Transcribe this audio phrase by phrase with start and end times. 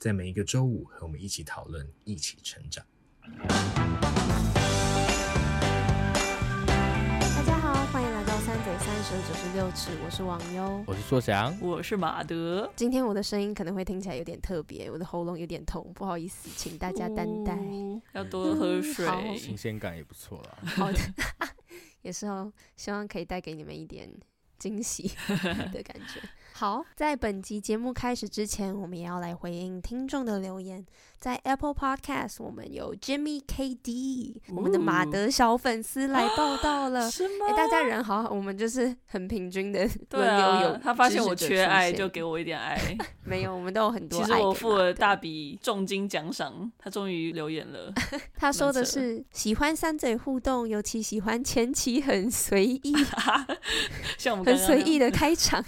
[0.00, 2.82] 在每一个周五，和我们一起讨论，一起成长。
[7.20, 12.72] 大家好，欢迎来到三嘴三舌九十六尺，我是王优，我是硕翔，我是马德。
[12.74, 17.58] 今天我的声音可能会听起来有点特别，我的喉咙有点痛，不好意思，请大家担待。
[18.14, 20.56] 要多喝水，嗯、新鲜感也不错啦。
[20.64, 20.98] 好的，
[22.00, 24.10] 也是哦，希望可以带给你们一点
[24.58, 25.12] 惊喜
[25.74, 26.22] 的感觉。
[26.60, 30.84] 好，在本集节目开始之前，我们也要来回应听众的留言。
[31.18, 37.10] 在 Apple Podcast，我们有 Jimmy KD，我们的马德小粉丝来报道了。
[37.10, 37.46] 是吗？
[37.48, 40.68] 哎，大家人好，我们就是很平均的轮流有。
[40.72, 42.78] 啊、他发现我缺爱，就给我一点爱。
[43.24, 44.24] 没有，我们都有很多爱。
[44.24, 47.92] 其实我付了大笔重金奖赏，他终于留言了。
[48.36, 52.94] 他说的是喜欢三嘴互动，尤其喜欢前期很随意，
[54.16, 55.64] 像我们很随意的开场。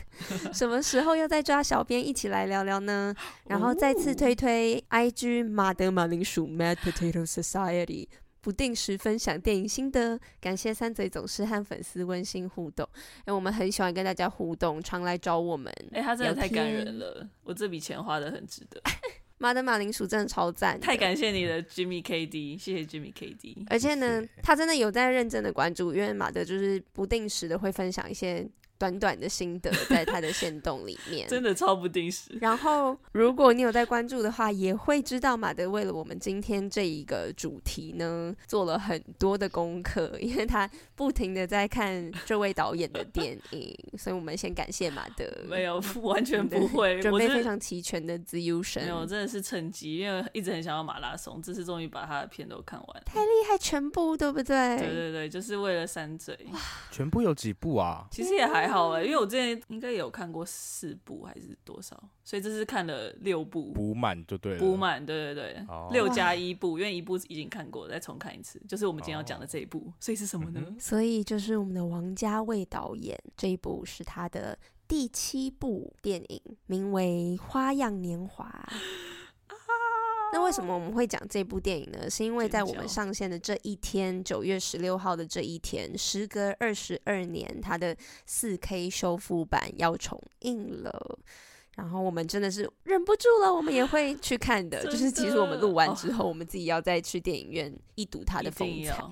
[0.52, 3.14] 什么时候要再抓小编一起来聊聊呢？
[3.46, 5.48] 然后再次推推 IG。
[5.48, 8.08] 马德马铃薯 Mad Potato Society
[8.40, 12.88] 不定时分享电影心得，感谢三嘴总是和粉丝温馨互动。
[13.24, 15.72] 哎，我们很喜欢跟大家互动，常来找我们。
[15.92, 18.82] 哎，他真的太感人了，我这笔钱花的很值得。
[19.38, 23.66] 马德马铃薯真的超赞，太感谢你的 Jimmy KD，谢谢 Jimmy KD。
[23.68, 28.48] 而且呢，他真的有在认真的关注，因为马德就是不定时的会分享一些。
[28.82, 32.36] 短短的心得 在他的线动里面，真的超不定时。
[32.40, 45.24] 然后，如果你有在关注的话，也会知道马德为了我们今天这一个主题呢，做了很多的功课，因为他不停的在看这位导演的电影，所以我们先感谢马德。
[45.48, 48.82] 没有，完全不会，准备非常齐全的自由神。
[48.82, 53.02] 没有，真的是趁机，因为一直很想要马拉松，这次终于把他的片都看完。
[53.04, 54.76] 太厉害，全部对不对？
[54.76, 56.36] 对对对，就是为了三嘴。
[56.90, 58.08] 全部有几部啊？
[58.10, 58.71] 其实也还好。
[58.72, 64.58] 好哎，因为我之前应该有看过四部还是多少，所以这是看了六部，补满就对了。
[64.58, 69.78] 补满，对对对，哦、六加一部，因为一部已经看过，再重看一次，就是我们今天要讲的这一部。
[69.78, 70.64] 哦、所以是什么呢？
[70.78, 74.58] 所以就是我们的王家卫导演这一部是他的
[74.88, 78.68] 第七部电影，名为《花样年华》。
[80.32, 82.08] 那为什么我们会讲这部电影呢？
[82.08, 87.94] 是因为在我们上线的这一天，九月十六号的这一天，时隔二十二年，它的
[88.24, 91.18] 四 K 修复版要重映了。
[91.76, 94.82] 然后我们真的是忍不住了，我们也会去看的。
[94.84, 99.04] 就是其实我们录完之后，我们自己要再去电影院一睹它的风采，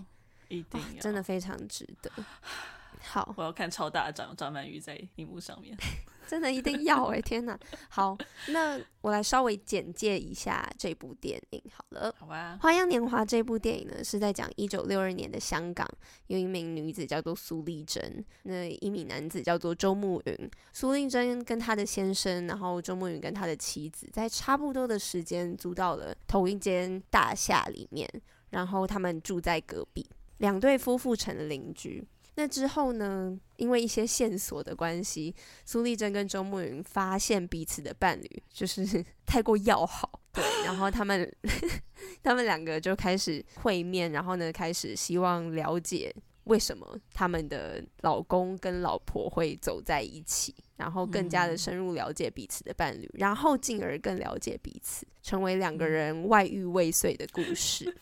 [0.49, 2.11] 一定要，真的非常值得。
[3.03, 5.77] 好，我要看超大张张曼玉在荧幕上面。
[6.31, 7.23] 真的一定要哎、欸！
[7.27, 7.59] 天哪，
[7.89, 8.17] 好，
[8.51, 12.15] 那我来稍微简介一下这部电影好了。
[12.17, 15.85] 好吧，《花样年华》这部电影呢，是在讲一九六二年的香港，
[16.29, 20.51] 有一名女子叫做苏丽珍，那一名男子叫做周慕云。
[20.73, 28.09] 苏丽珍跟她的先生，然后周慕云跟他的妻子，在差不多的时间租到了同一间大厦里面，
[28.51, 30.07] 然后他们住在隔壁，
[30.39, 32.07] 两对夫妇成了邻居。
[32.37, 41.31] 那之后呢，因为一些线索的关系，苏丽珍跟周慕云发现彼此的伴侣就是 太过要好，对，然后他们
[42.23, 57.95] 他们两个就开始会面，然后呢，开始希望了解为什么他们的老公跟老婆会走在一起，然后更加的深入了解彼此的伴侣，然后进而更了解彼此，成为两个人外遇未遂的故事。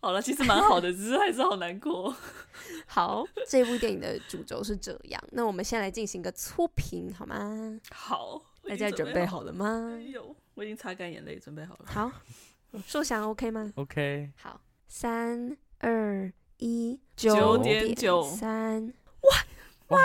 [0.00, 2.14] 好了，其实蛮好的，只是还是好难过。
[2.86, 5.22] 好，这部电影的主轴是这样。
[5.32, 7.78] 那我们先来进行个粗评，好吗？
[7.90, 9.98] 好，大家准备好了吗？
[10.10, 11.84] 有，我已经擦干眼泪，准备好了。
[11.86, 12.10] 好，
[12.86, 14.30] 硕翔 OK 吗？OK。
[14.36, 18.92] 好，三二一，九点九三。
[19.20, 19.36] 哇，
[19.88, 19.98] 马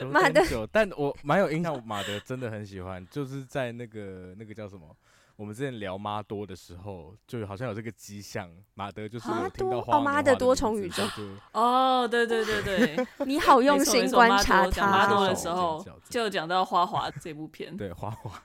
[0.00, 4.96] 德，马德，但我蛮有印象，马德真的很喜欢，就是在那个那个叫什么？
[5.36, 11.02] 我们之前聊妈多的时候，就好像有这个迹象，马德就是有听到花妈的多重宇宙。
[11.52, 14.90] 哦，对对对对，你好用 心观察他。
[14.90, 18.42] 妈多的时候就讲到花滑这部片，对花滑。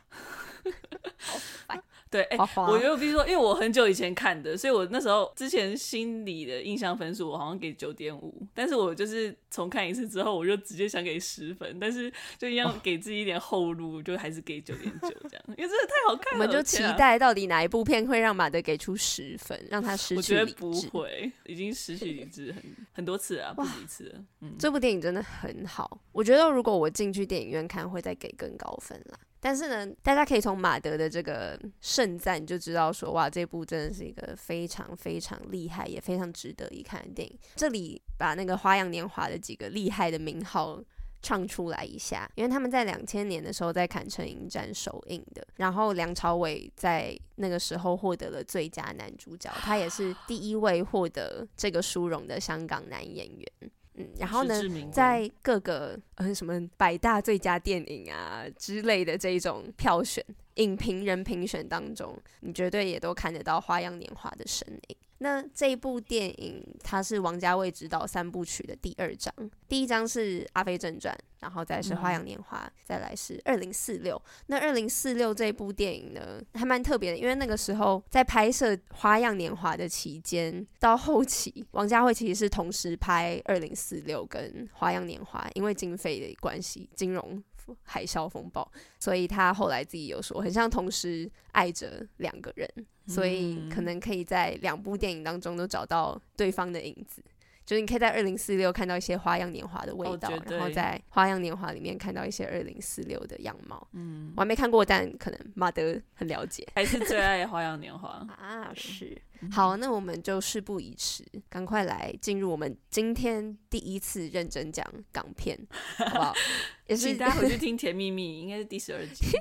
[2.10, 16.46] 对，哎、欸，我又必须说，因为我很久以前看的，所以我那时候之前心里的印象分数我好像给九点五，但是我就是重看一次之后，我就直接想给十分，但是就一样给自己一点后路，就还是给九点九这样，因为真的太好看了。
[16.46, 20.34] 我们就期待到底哪一部片会让马德给出十分，让他失去理智。
[20.36, 22.64] 我觉得不会，已经失去理智很
[22.94, 24.24] 很多次了，不止一次了。
[24.42, 29.20] 嗯，这部电影真的很好，我觉得如果我进去电影院看，会再给更高分啦。
[29.40, 31.58] 但是呢，大家可以从马德的这个
[31.98, 37.36] 盛赞就知道说，哇，这部真的是一个非常非常厉害，也非常值得一看的电影。
[37.56, 40.80] 这里把那个《花样年华》的几个厉害的名号
[41.24, 45.44] 唱出来一下，因为他们在两千年的时候在坎城影展首映的。
[45.56, 53.72] 然后梁朝伟在那个时候获得了最佳男主角，他也是第一位获得这个殊荣的香港男演员。
[53.98, 54.62] 嗯，然后呢，
[54.92, 60.24] 在各个呃什么百大最佳电影啊之类的这一种票选
[60.56, 64.96] 影评人评选当中，你绝对也都看得到《花样年华》的身影。
[65.20, 69.34] 那这部电影它是王家卫执导三部曲的第二章，
[69.68, 74.16] 第一章是《阿飞正传》，然后再是《花样年华》，再来是《二零四六》。
[74.48, 87.44] 那《二零四六》这部电影呢，还蛮特别的，因为那个时候在拍摄《花样年华》的期间，到后期王家卫其实是同时拍《二零四六》跟《花样年华》，因为经费的关系，金融。
[87.84, 88.66] 海啸风暴，
[88.98, 92.66] 所以他后来自己有说，很像同时爱着两个人，
[93.08, 97.22] 所以可能可以在两部电影当中都找到对方的影子。
[97.68, 103.86] 就是你可以在二零四六看到一些花样年华的味道，然后在花样年华里面看到一些二零四六的样貌。
[103.92, 108.72] 嗯，我还没看过，但可能马德很了解，还是最爱花样年华 啊。
[108.74, 109.22] 是，
[109.52, 115.60] 好，那我们就事不宜迟，赶快来进入我们今天第一次认真讲港片，
[115.98, 116.34] 好不好？
[116.88, 119.26] 也是大家回去听《甜蜜蜜》，应该是第十二集，《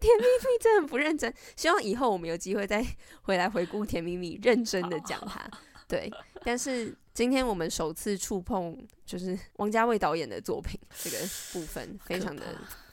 [0.00, 2.84] 甜蜜蜜》真的很不认真，希望以后我们有机会再
[3.22, 5.48] 回来回顾《甜蜜蜜》，认真的讲它。
[5.88, 6.10] 对，
[6.44, 11.18] 但是今天我们首次触碰就是王家卫导演的作品这个
[11.52, 12.42] 部分，非常的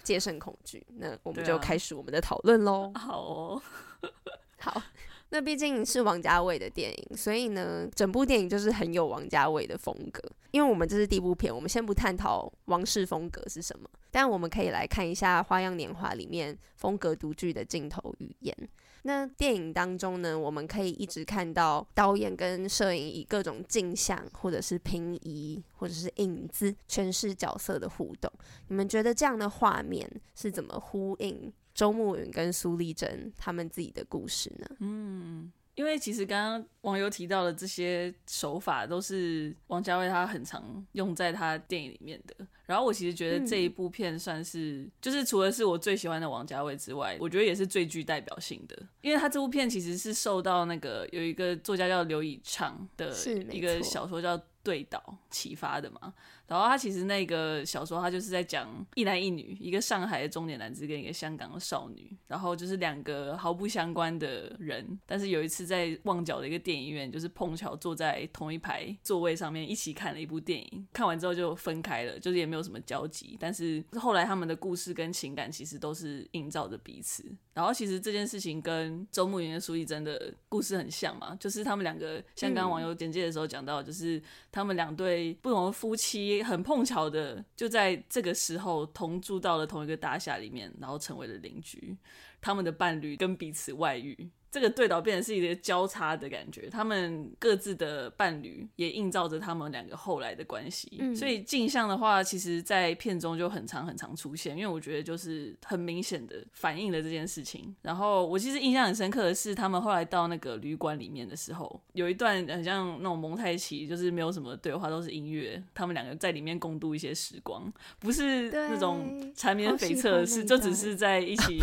[0.04, 0.86] 戒慎恐惧。
[0.98, 2.92] 那我们就开始我们的讨论喽。
[2.96, 3.62] 好哦，
[4.60, 4.82] 好。
[5.30, 10.22] 那毕竟是王家卫的电影，所以呢，整部电影就是很有王家卫的风格。
[10.52, 18.56] 因为我们这是第一部片，我们先不探讨王室风格是什么，但我们可以来看一下《花样年华》里面风格独具的镜头语言。
[19.04, 28.32] 那电影当中呢，我们可以一直看到导演跟摄影以各种镜像，或者是平移，或者是影子诠释角色的互动。
[28.70, 34.68] 你们觉得这样的画面是怎么呼应周慕云跟苏丽珍他们自己的故事呢？
[34.80, 35.52] 嗯。
[35.76, 42.46] 因为其实刚刚网友提到的这些手法，都是王家卫他很常用在他电影里面的。
[42.66, 48.78] 然后我其实觉得这一部片算是，嗯、就是除了是我最喜欢的王家卫之外，我觉得也是最具代表性的。
[49.02, 53.14] 因为他这部片其实是受到那个有一个作家叫刘以鬯的
[53.52, 56.14] 一个小说叫《对岛》启发的嘛。
[56.46, 77.24] 然后他其实那个小说，他就是在讲一男一女，一个上海的中年男子跟一个香港的少女，然后就是两个毫不相关的人，但是有一次在旺角的一个电影院，就是碰巧坐在同一排座位上面一起看了一部电影，看完之后就分开了，就是也没有什么交集，但是后来他们的故事跟情感其实都是映照着彼此。
[77.54, 86.33] 然后其实这件事情跟周慕云跟苏丽珍的故事很像嘛，就是他们两个，像刚刚网友简介的时候讲到，就是他们两对不同的夫妻。
[86.42, 91.98] 很碰巧的，就在这个时候同住到了同一个大厦里面，然后成为了邻居。
[92.40, 94.32] 他们的伴侣跟彼此外遇。
[94.54, 100.96] 这个对倒变成是一个交叉的感觉，他们各自的伴侣也映照着他们两个后来的关系。
[101.00, 107.76] 嗯，所以镜像的话，其实，在片中就很常很常出现，因为我觉得就是很明显的反映了这件事情。
[107.82, 121.60] 然后我其实印象很深刻的是，他们后来到那个旅馆里面的时候，有一段很像那种蒙太奇，就是没有什么对话，都是音乐，他们两个在里面共度一些时光，不是那种缠绵悱恻，是就只是在一起，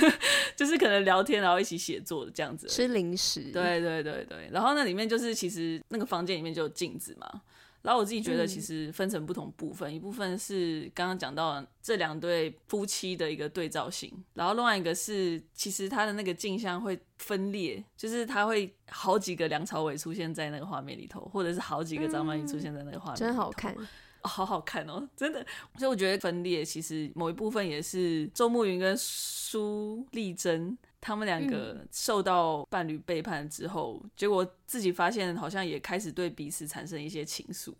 [0.56, 2.29] 就是可能聊天，然后一起写作。
[2.30, 7.42] 这样子吃零食，对对对对，然后那里面就是其实那个房间里面就有镜子嘛，
[7.82, 23.74] 然后我自己觉得其实分成不同部分，嗯、一部分是刚刚讲到这两对夫妻的一个对照性，然后另外一个是其实他的那个镜像会分裂，就是他会好几个梁朝伟出现在那个画面里头，或者是好几个张曼玉出现在那个画面里头，真好看。
[24.22, 25.42] 哦，好好看哦，真的。
[25.78, 37.72] 所以我觉得分裂其实某一部分也是周慕云跟苏丽珍他们两个受到伴侣背叛之后，嗯、结果自己发现好像也开始对彼此产生一些情愫。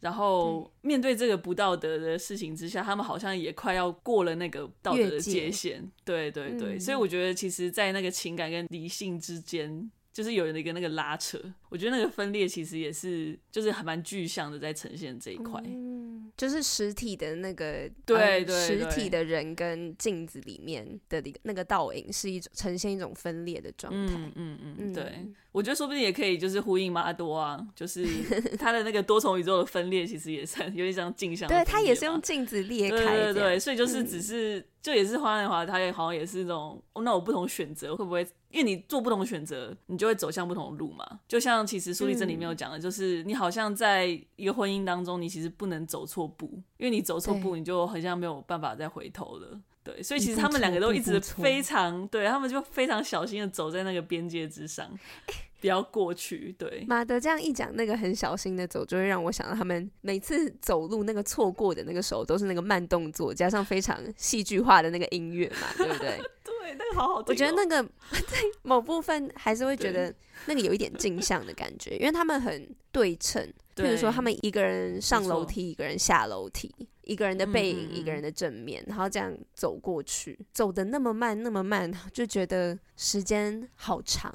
[0.00, 5.90] 然后面对这个不道德的事情之下，他们好像也快要过了那个道德的界限。
[6.04, 11.38] 对对对，嗯、所以我觉得其实，在那个情感跟理性之间，就是有一个那个拉扯。
[11.68, 15.62] 我觉得那个分裂其实也是，就是还蛮具象的，在呈现这一块。
[15.64, 24.14] 嗯，就是实体的那个，对对，实体的人跟镜子里面的那个倒影，是一种呈现一种分裂的状态。
[24.16, 25.28] 嗯嗯嗯，对。
[25.52, 28.04] 我觉得说不定也可以，就是呼应马多啊，就是
[28.58, 31.48] 他的那个多重宇宙的分裂，其实也是有点像镜像。
[31.48, 32.96] 对，他也是用镜子裂开。
[32.96, 38.26] 对对对，所以就是只是，嗯、就也是花样年华，他也好像也是那种，那我不同选择会不会？
[38.50, 41.20] 因为你做不同选择，你就会走向不同的路嘛。
[41.28, 46.46] 就像其实苏丽珍里面有讲的，就是你好像在一个婚姻当中，你其实不能走错步，
[46.78, 49.60] 因为你走错步，你就好像没有办法再回头了。
[49.84, 54.86] 对，所以其实他们两个都一直非常，对，他们就非常小心的走在那个边界之上，
[55.60, 56.54] 不要过去。
[56.58, 66.20] 对，马德这样一讲，那个很小心的走，就会让我想到他们每次走路那个错过的那个手，都是那个慢动作，加上非常戏剧化的那个音乐嘛，对不对？
[66.68, 67.24] 对，那个好好听哦。
[67.28, 67.82] 我觉得那个
[68.26, 70.14] 在某部分还是会觉得
[70.46, 73.52] 那个有一点镜像的感觉，因为他们很对称。
[73.74, 84.34] 比如说，他们一个人上楼梯，一个人下楼梯，一个人的背影，一个人的正面，然后这样走过去，走的那么慢，那么慢， 就觉得时间好长。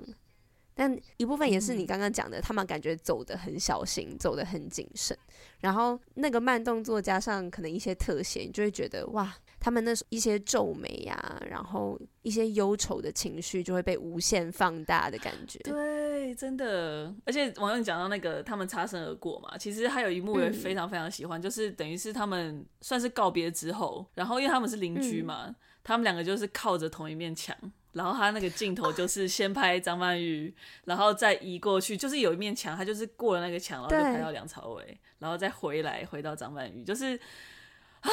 [0.73, 5.17] 但一部分也是你刚刚讲的，他们感觉走得很小心，走得很谨慎，
[5.59, 9.35] 然后那个慢动作加上可能一些特写，你就会觉得哇。
[9.63, 15.57] 他们那一些皱眉呀、啊，然后一些忧愁的情绪就会被无限放大的感觉。
[15.59, 17.15] 对，真的。
[17.23, 27.55] 而且网友讲到那个他们擦身而过嘛，其实还有一幕也非常非常喜欢，嗯、就是等于是他们算是告别之后，然后因为他们是邻居嘛，嗯、他们两个就是靠着同一面墙，
[27.93, 30.53] 然后他那个镜头就是先拍张曼玉，
[30.83, 37.17] 然后再移过去，就是有一面墙，他就是过了那个墙，然后就拍到梁朝伟，然后再回来回到张曼玉，就是。
[38.03, 38.09] 啊，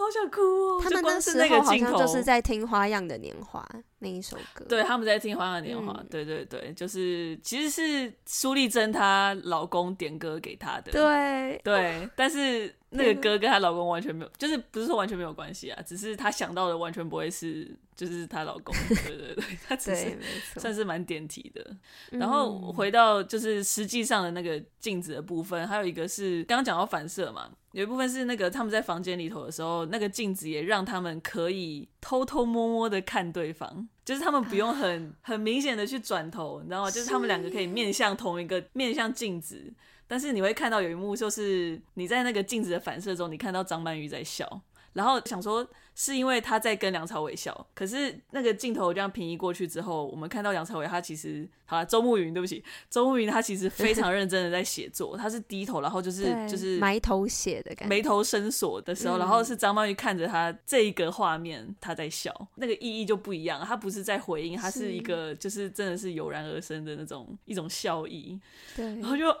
[0.00, 0.80] 好想哭哦！
[0.82, 3.66] 他们那时候好像就是在听《花样的年华》
[4.04, 4.64] 那一首歌。
[4.68, 10.92] 对，他们在听《花样年华》嗯，对对对，就是其实是苏丽珍她老公点歌给她的。
[10.92, 18.74] 对对，但是那个歌跟她老公完全没有，就是不是说完全没有关系啊，只是她想到的完全不会是，就是她老公。
[18.88, 20.16] 对对对，她只是
[20.60, 21.76] 算是蛮点题的。
[22.10, 27.50] 然后回到就是实际上的那个镜子的部分，还有一个是刚刚讲到反射嘛。
[27.72, 36.90] 有一部分是那个他们在房间里头的时候，那个镜子也让他们可以偷偷摸摸的看对方，就是他们不用很 很明显的去转头，你知道吗？
[36.90, 39.72] 就是他们两个可以面向同一个面向镜子，
[40.06, 44.62] 但是你会看到有一幕就是你在那个镜子的反射中，你看到张曼玉在笑。
[44.92, 68.40] 然后想说是因为他在跟梁朝伟笑，可是那个镜头这样平移过去之后，我们看到梁朝伟他其实，好了，周慕云，对不起，周慕云他其实非常认真的在写作，他是低头，然后就是就是埋头写的感觉，眉头深锁的时候，然后是张曼玉看着他这一个画面，他在笑，那个意义就不一样，他不是在回应，他是一个就是真的是油然而生的那种一种笑意，
[68.74, 69.26] 对，然后就。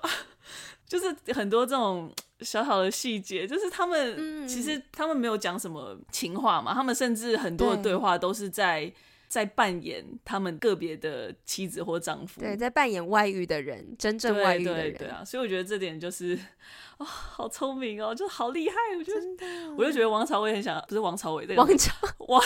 [0.86, 7.96] 就是很多这种小小的细节，就是他们、嗯、其实他们没有讲什么情话嘛，他们甚至很多的对。
[7.96, 8.92] 话都是在
[9.28, 16.38] 在扮演他们个别的妻子或丈夫，对，在扮演外遇的人，真正外遇的人，对，对，对啊，所以我觉得这点就是。
[16.96, 18.76] 啊、哦，好聪明哦，就好厉害！
[18.96, 22.40] 我觉得，我就觉得王朝伟很想，不是王朝伟，对，王朝王，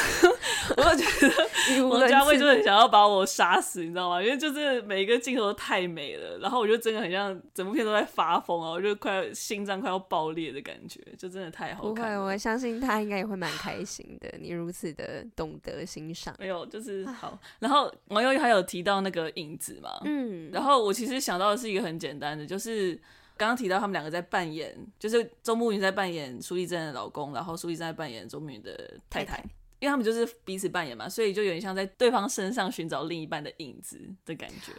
[0.75, 4.23] 我就觉得王家卫就很想要把我杀死，你知道吗？
[4.23, 12.19] 因为就是每一个镜头都太美了，然后我就真的很像整部片都在发疯啊，我就快要心脏快要爆裂的感觉，就真的太好看了。
[12.19, 14.33] 不会，我相信他应该也会蛮开心的。
[14.41, 17.39] 你如此的懂得欣赏，没有，就是好。
[17.59, 22.99] 然后网友还有提到那个影子嘛，嗯，然后我其实想到的是一个很简单的，就是。
[23.39, 29.37] 刚刚提到他们两个在扮演，就是周慕云在扮演苏丽珍的老公，然后苏丽珍在扮演周慕云的太太。
[29.37, 29.49] 太太
[29.81, 34.73] 因为他们就是彼此扮演嘛，所以就有点像在对方身上寻找另一半的影子的感觉。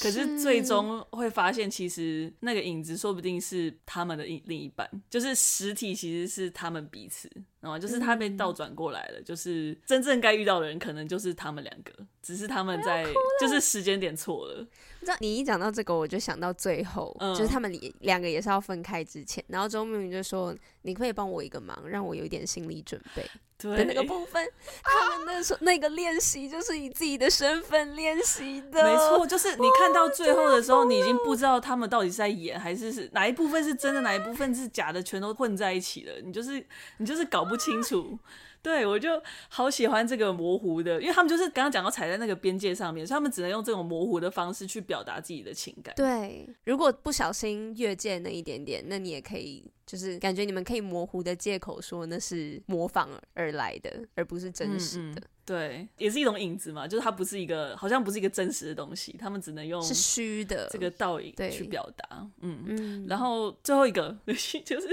[0.00, 7.30] 可是最终会发现，其实那个影子说不定是他们的另一半，就是实体其实是他们彼此，
[7.66, 11.92] 然后就是他被倒转过来了，就是真正该遇到的人可能就是他们两个，
[12.22, 13.04] 只是他们在
[13.40, 14.64] 就是时间点错了。
[15.00, 17.70] 你知道，你一讲到这个，我就想到最后，嗯、就是他们
[18.00, 23.24] 两个也是要分开之前，然后周明明就说：“你可以帮我一个忙，让我有一点心理准备。
[23.58, 24.46] ”对，那个部分，
[24.82, 36.62] 他们那时候那个练习就是以自己的身份练习的，没错，就是你看到最后的时候，你已经不知道他们到底是在演还是是哪一部分是真的，哪一部分是假的，全都混在一起了，你就是
[36.98, 38.18] 你就是搞不清楚。
[38.62, 45.94] 对，我就好喜欢这个模糊的，因为他们就是刚刚讲到踩在那个边界上面，所以他们只能用这种模糊的方式去表达自己的情感。
[45.94, 49.70] 对，如果不小心越界那一点点，那你也可以。
[49.86, 55.20] 就是感觉你们可以模糊的借口说那是模仿而来的，而不是真实的。
[55.20, 62.28] 嗯嗯，对，也是一种影子嘛，就是它不是一个，好像不是一个真实的东西，他们只能用是虚的这个倒影去表达。
[62.40, 63.06] 嗯嗯。
[63.08, 64.88] 然后最后一个就是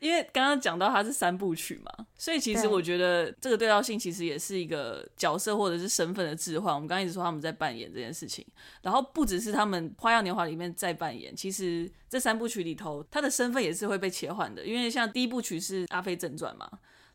[0.00, 6.74] 因为刚刚讲到它是三部曲嘛，所以其实我觉得这个对照性其实也是一个角色或者是身份的置换。
[6.74, 8.42] 我们刚刚一直说他们在扮演这件事情，
[8.80, 11.88] 然后不只是他们《花样年华》里面在扮演，其实。
[12.10, 16.66] 这三部曲里头，他的身份也是会被切换的，因为像第一部曲是《阿飞正传》嘛，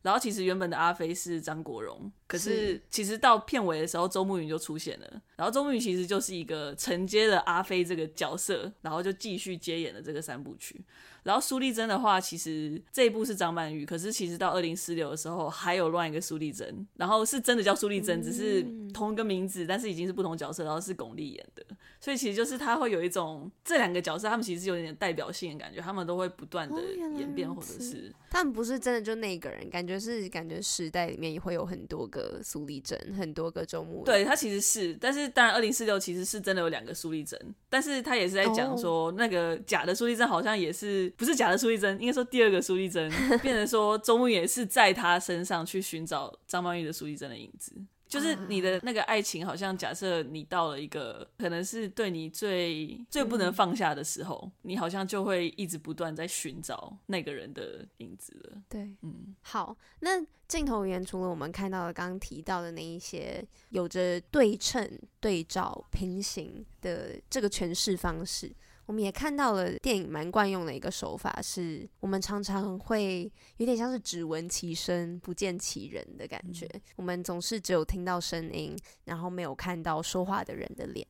[0.04, 10.80] 然后其实原本的阿飞是张国荣，可是其实到片尾的时候，周慕云就出现了，然后周慕云其实就是一个承接了阿飞这个角色，然后就继续接演了这个三部曲。
[11.24, 18.62] 然后苏丽珍的话，其实这一部是张曼玉，可是其实到二零四六的时候还有另外一个苏丽珍，然后是真的叫苏丽珍，只是
[18.94, 21.66] 同一个名字，但是已经是不同角色，然后是巩俐演的，
[22.02, 26.76] 所以其实就是他会有一种这两个角色，他们其实是有点代表性的感觉，他们都会不断的
[27.18, 34.04] 演变，或者是他们不是真的就那个人，感觉是感觉时代里面也会有很多个苏丽珍，很多个周慕。
[34.04, 37.40] 对，他其实是，但是当然二零四六其实是真的有两个苏丽珍，
[37.70, 41.13] 但是他也是在讲说那个假的苏丽珍好像也是。
[41.18, 43.10] 不是假的苏丽珍，应该说第二个苏丽珍，
[43.42, 47.74] 变成说周慕云也是在他身上去寻找张曼玉的苏丽珍的影子。
[48.06, 58.62] 就是你的那个爱情，好像假设你到了一个可能是对你最最不能放下的时候，嗯、你好像就会一直不断在寻找那个人的影子了。
[58.70, 64.88] 对，嗯，好，那镜头语言除了我们看到的刚刚提到的那一些有着对称、
[65.20, 68.54] 对照、平行的这个诠释方式。
[68.86, 76.66] 我们也看到了电影蛮惯用的一个手法，是我们常常会有点像是只闻其声不见其人的感觉。
[76.74, 78.76] 嗯、我们总是只有听到声音，
[79.06, 81.08] 然后没有看到说话的人的脸。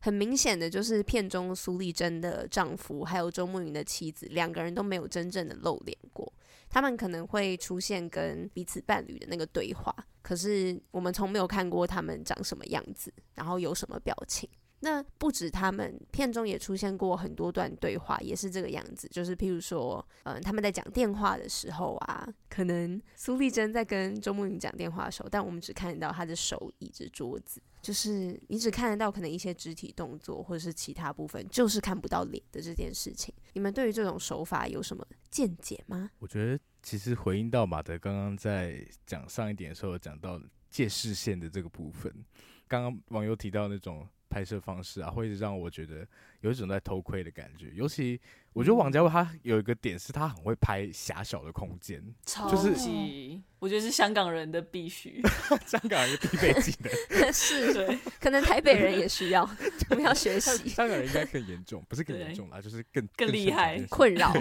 [0.00, 6.30] 很明显的就是片中苏丽珍的丈夫还有周慕云的妻子两个人都没有真正的露脸过。
[6.68, 14.46] 他们可能会出现跟彼此伴侣的那个对话，可是我们从没有看过他们长什么样子，然后有什么表情。
[14.84, 19.08] 那不止他们，片中也出现过很多段对话，也是这个样子。
[19.08, 33.34] 就是譬如说，嗯、他们在讲电话的时候啊，可能苏丽珍在跟周慕云讲电话的时候，但我们只看得到他的手倚着桌子，就是你只看得到可能一些肢体动作或者是其他部分，就是看不到脸的这件事情。
[33.54, 36.10] 你们对于这种手法有什么见解吗？
[36.18, 42.12] 我觉得其实回应到马德刚刚在讲上一点的时候，讲到借视线的这个部分，
[42.68, 44.06] 刚刚网友提到那种。
[44.34, 46.04] 拍摄方式啊，会让我觉得
[46.40, 47.70] 有一种在偷窥的感觉。
[47.72, 48.20] 尤其
[48.52, 52.02] 我觉得王家卫他有一个点是，他很会拍狭小的空间，
[52.50, 52.70] 就是
[53.60, 55.22] 我觉得是香港人的必须，
[55.64, 57.30] 香港人的必备技能。
[57.32, 59.48] 是， 对，可能台北人也需要，
[59.90, 60.68] 我们要学习。
[60.68, 64.32] 香港人应该更严重，不是更严重啦，就是更更厉害，困扰，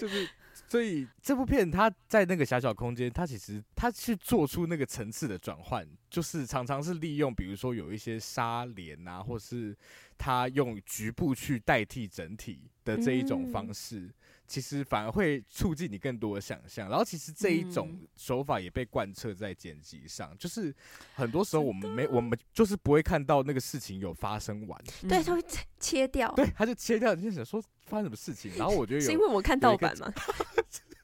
[0.00, 0.28] 就是。
[0.68, 9.76] 所以这部片它在那个狭小空间，它其实它去做出那个层次的转换，就是常常是利用，比如说有一些纱帘啊，或是
[10.18, 14.12] 它用局部去代替整体的这一种方式，嗯、
[14.46, 16.88] 其实反而会促进你更多的想象。
[16.88, 20.74] 然后其实这一种手法也被贯彻在剪辑上，就是
[21.14, 25.44] 很多时候我们没我们就是不会看到那个事情有发生完，对，他会
[25.78, 28.52] 切掉，对，他就切掉，你就想说发生什么事情。
[28.56, 30.12] 然后我觉得 有是因为我看盗版吗？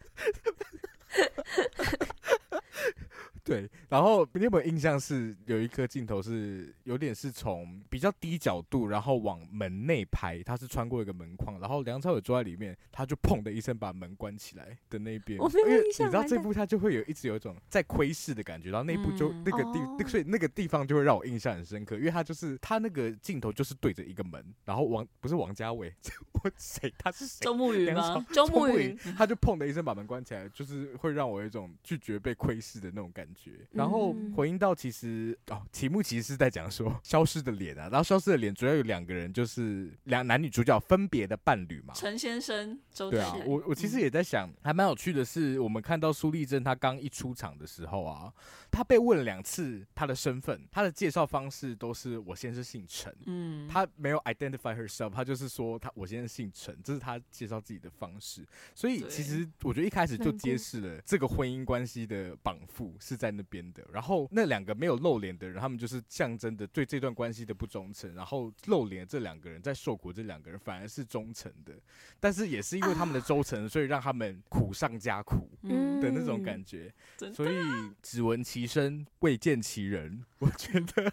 [3.52, 15.38] 对，然后你有没有印象是有一颗镜头是有点是从比较低角度，然后往门内拍，他是穿过一个门框，然后梁朝伟坐在里面，他就砰的一声把门关起来的那边。
[15.38, 16.06] 我没有印象。
[16.06, 25.92] 因为你知道这部他就会有一直有一种在窥视的感觉，然后那部就那个地，所以那个地方就会让我印象很深刻，因为他就是他那个镜头就是对着一个门，然后王不是王家卫，
[26.42, 27.40] 我谁他是谁？
[27.44, 28.24] 周慕云吗？
[28.32, 33.41] 周 慕云，他就砰的一声把门关起来，就是会让我有一种拒绝被窥视的那种感觉。
[33.72, 41.94] 然后回应到，其实哦，题目其实是在讲说消失的脸啊，然后消失的脸主要有两个人，就是两男女主角分别的伴侣嘛。
[41.94, 48.30] 陈先生，周对啊，我我其实也在想，嗯、还蛮有趣的是，我们看到苏丽珍她刚一出场的时候啊，
[48.70, 58.46] 她被问了两次她的身份，她的介绍方式都是我先是姓陈，嗯，她没有 identify herself，她就是说她我先是姓陈，这是她介绍自己的方式。
[58.74, 63.16] 所以其实我觉得一开始就揭示了这个婚姻关系的绑缚是。
[63.22, 63.82] 在那边的。
[63.92, 68.14] 然后那两个没有露脸的人，他们就是象征的对这段关系的不忠诚。
[68.14, 71.72] 然后露脸这两个人在受苦，这两个人反而是忠诚的。
[72.20, 76.92] 但是也是因为他们的忠诚，所以让他们苦上加苦的那种感觉。
[77.32, 77.56] 所以
[78.02, 81.12] 只闻其声未见其人，我觉得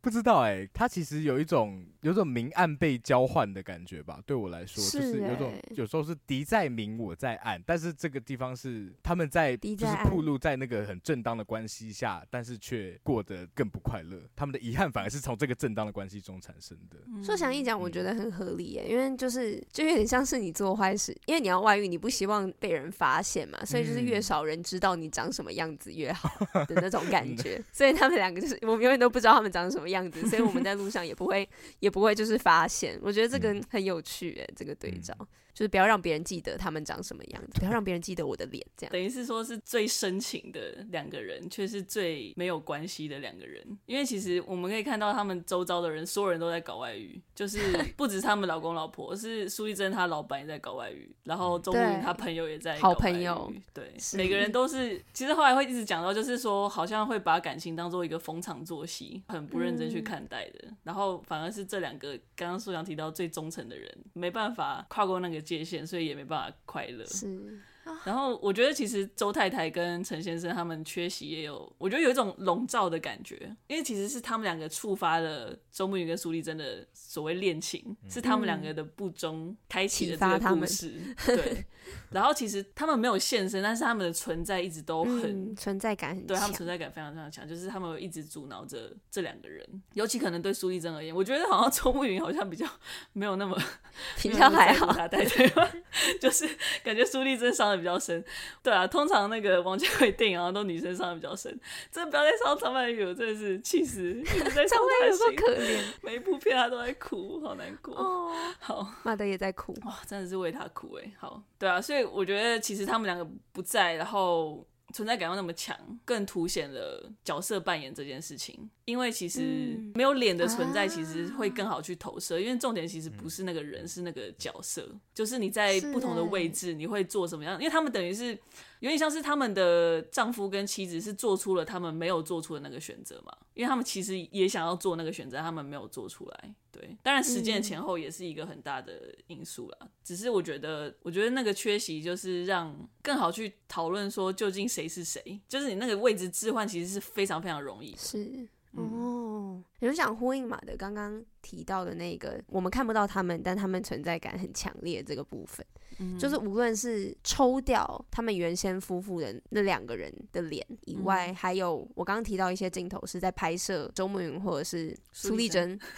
[0.00, 4.22] 不知道哎、欸，他其实有一种有一种明暗被交换的感觉吧。
[4.26, 14.16] 对我来说，是欸、就是有种有时候是敌在明我在暗，但是这个地方是他们在就是铺路在那个很正当的关系下，但是却过得更不快乐。
[14.36, 16.96] 他们的遗憾反而是从这个正当的关系中产生的。
[17.20, 26.30] 说想一讲，我觉得很合理耶、欸，因为就是就有点像是你做坏事，因为你要外遇，你不希望被人发现嘛，所以就是越少人知道你长什么样子越好
[26.66, 27.60] 的那种感觉。
[27.72, 31.48] 所以他们两个就是我们永远都不知道他们长什么样子，所以我们在路上也不会
[31.80, 32.96] 也不会就是发现。
[33.02, 35.12] 我觉得这个很有趣哎、欸，这个对照。
[35.56, 43.66] 就是不要让别人记得他们长什么样子，不要让别人记得我的脸，这样等于是说是最深情的两个人，却是最没有关系的两个人。
[43.86, 47.58] 因为其实我们可以看到他们周遭的人，所有人都在搞外遇，就是
[47.96, 55.02] 不止他们老公老婆，是苏丽珍她老板也在搞外遇，然后周慕云他朋友也在搞外遇，好朋友，对，每个人都是。
[55.14, 60.68] 其实后来会一直讲到，就是说好像会把感情当做一个逢场作戏，很不认真去看待的。
[60.68, 67.06] 嗯、然后反而是这两个刚刚苏阳提到最忠诚的人，没办法跨过那个界限，所以也没办法快乐。
[67.06, 67.62] 是。
[68.04, 80.94] 然后我觉得其实周太太跟陈先生他们缺席也有，我觉得有一种笼罩的感觉，因为其实是他们两个触发了周慕云跟苏丽珍的所谓恋情，嗯、是他们两个的不忠开启了这个故事。
[81.26, 81.64] 对，
[82.10, 92.66] 然后其实他们没有现身，但是他们的存在一直都很、嗯、存在感很，对他们存在感非常非常强，就是他们会一直阻挠着这两个人，尤其可能对苏丽珍而言，我觉得好像周慕云好像比较
[93.12, 93.56] 没有那么
[94.20, 95.50] 比较还好，对对
[96.20, 96.48] 就是
[96.82, 98.24] 感觉苏丽珍伤的比较深，
[98.62, 101.58] 对啊，通常那个王家卫电影啊，都女生伤的比较深，
[101.90, 104.12] 真的不要再伤张曼玉，我真的是气死！
[104.22, 107.94] 张曼玉多可怜，每一部片她都在哭，好难过。
[107.94, 111.12] 哦，好，马德也在哭，哇，真的是为她哭哎。
[111.18, 114.66] 好，对啊，所以我觉得其实他们两个不在，然后。
[114.94, 118.70] 存在感又那么强，更凸显了角色扮演这件事情。
[118.86, 122.38] 因为其实没有脸的存在，其实会更好去投射。
[122.40, 127.58] 因为重点其实不是那个人，是那个角色，就是你在不同的位置，你会做什么样？
[127.58, 128.38] 因为他们等于是。
[128.80, 136.54] 有点像是他们的丈夫跟妻子是做出了他们没有做出的那个选择嘛，因为他们其实也想要做那个选择，他们没有做出来。
[136.70, 139.78] 对，当然时间的前后也是一个很大的因素啦。
[139.80, 147.98] 嗯、只是我觉得，我觉得那个缺席就是让更好去讨论说究竟谁是谁，就是你那个位置置换其实是非常非常容易的。
[147.98, 148.48] 是。
[148.72, 155.64] 哦，有想呼应马的刚刚提到的那个，我们看不到他们，但他们存在感很强烈这个部分，
[155.98, 165.78] 嗯、就是无论是抽掉他们原先夫妇的那两个人的脸以外，嗯、还有我刚刚提到一些镜头是在拍摄周慕云或者是苏丽珍。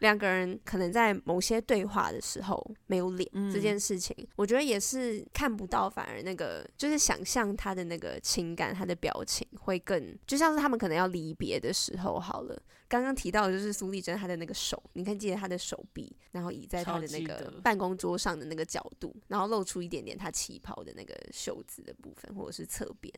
[0.00, 12.62] 两个人可能在某些对话的时候没有脸，嗯、这件事情，我觉得也是看不到，反而那个就是想象他的那个情感，他的表情会更，就像是他们可能要离别的时候好了。
[12.88, 23.12] 刚刚提到的就是苏丽珍她的那个手，你看记得她的手臂，然后倚在她的那个办公桌上的那个角度，然后露出一点点她旗袍的那个袖子的部分，或者是侧边，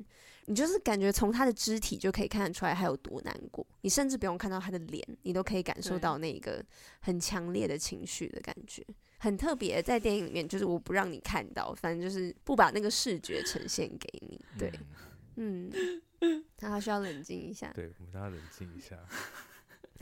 [0.46, 3.64] 你就是感觉从她的肢体就可以看得出来她有多难过。
[3.83, 6.64] 你甚至不用看到她的脸，你都可以感受到那个
[7.00, 8.85] 很强烈的情绪的感觉，
[9.18, 9.80] 很特别。
[9.80, 14.44] 在电影里面，就是我不让你看到，反正就是不把那个视觉呈现给你。
[14.59, 14.72] 对，
[15.37, 15.70] 嗯，
[16.59, 17.72] 那他需要冷静一下。
[17.72, 18.98] 对，我们让他冷静一下。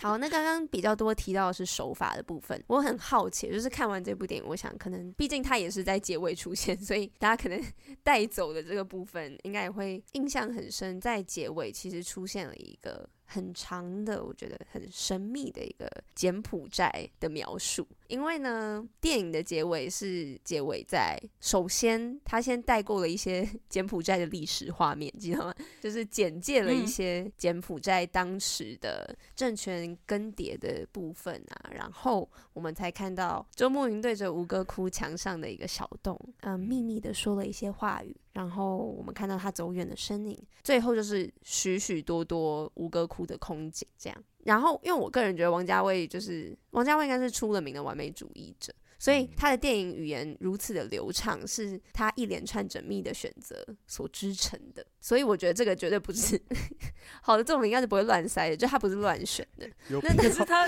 [0.01, 7.61] 好，那刚刚比较多提到的是手法的部分，我很好奇，就是看完这部电影，我想可能毕竟他也是在结尾出现， 所以大家可能
[8.03, 11.01] 带走的这个部分，应该也会印象很深。
[11.01, 13.09] 在结尾其实出现了一个。
[13.31, 17.87] 很长的，我觉得很神秘的一个柬埔寨的描述。
[18.07, 25.55] 因为呢，电影的结尾是结尾在首先，他先带过了一些 柬埔寨的历史画面，知道吗？
[25.79, 38.17] 就是简介了一些柬埔寨当时的政权更迭的部分啊，然后我们才看到周慕云对着吴哥窟墙上的一个小洞，嗯，秘密的说了一些话语。
[38.39, 44.25] 然后我们看到他走远的身影，最后就是许许多多吴哥窟的空景，这样。
[44.45, 48.73] 然后，因为我个人觉得王家卫就是王家卫，应该是出了名的完美主义者。
[48.99, 53.57] 所以他的电影语言如此的流畅，是他一连串缜密的选择
[53.87, 54.85] 所支撑的。
[55.01, 56.41] 所以我觉得这个绝对不是
[57.23, 59.69] 好的作品，应该是不会乱塞的，就他不是乱选的。
[59.89, 60.67] 那可是他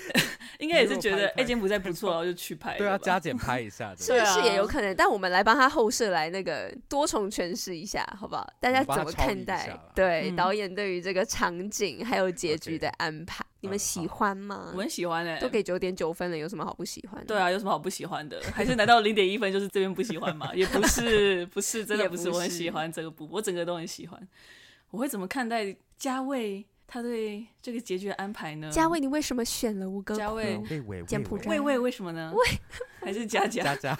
[0.58, 2.76] 应该该也是觉得哎，柬埔寨不错，然后就去拍。
[2.76, 4.94] 对啊，加减拍一下的， 是不是也有可能？
[4.94, 8.46] 但我们来帮他后设来那个多重诠释一下，好不好？
[8.60, 9.78] 大家怎么看待？
[9.94, 14.72] 对导演对于这个场景还有结局的安排，你们喜欢吗？
[14.74, 17.26] 我很喜欢哎，都给九点九分了，有什么好不喜欢的？
[17.26, 18.40] 对啊，有什么好不喜欢的？
[18.52, 20.50] 还是难道零点一分就是这边不喜欢吗？
[20.54, 24.28] 也不是，不是真的不是，我很喜欢这个部，我整个都很喜欢。
[24.90, 28.70] 我会怎么看待嘉卫他对这个结局的安排呢？
[28.70, 30.18] 嘉卫，你为什么选了吴哥窟？
[30.18, 30.60] 家卫，
[31.06, 32.32] 柬埔寨，卫卫为什么呢？
[32.32, 32.46] 卫
[33.00, 33.62] 还是佳佳？
[33.64, 33.98] 佳佳，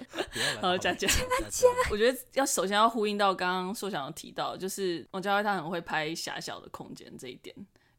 [0.62, 1.66] 好，佳佳， 佳佳。
[1.90, 7.54] 我觉得要首先要呼应到刚刚硕想要提到，就是王家卫他很会拍狭小的空间这一点，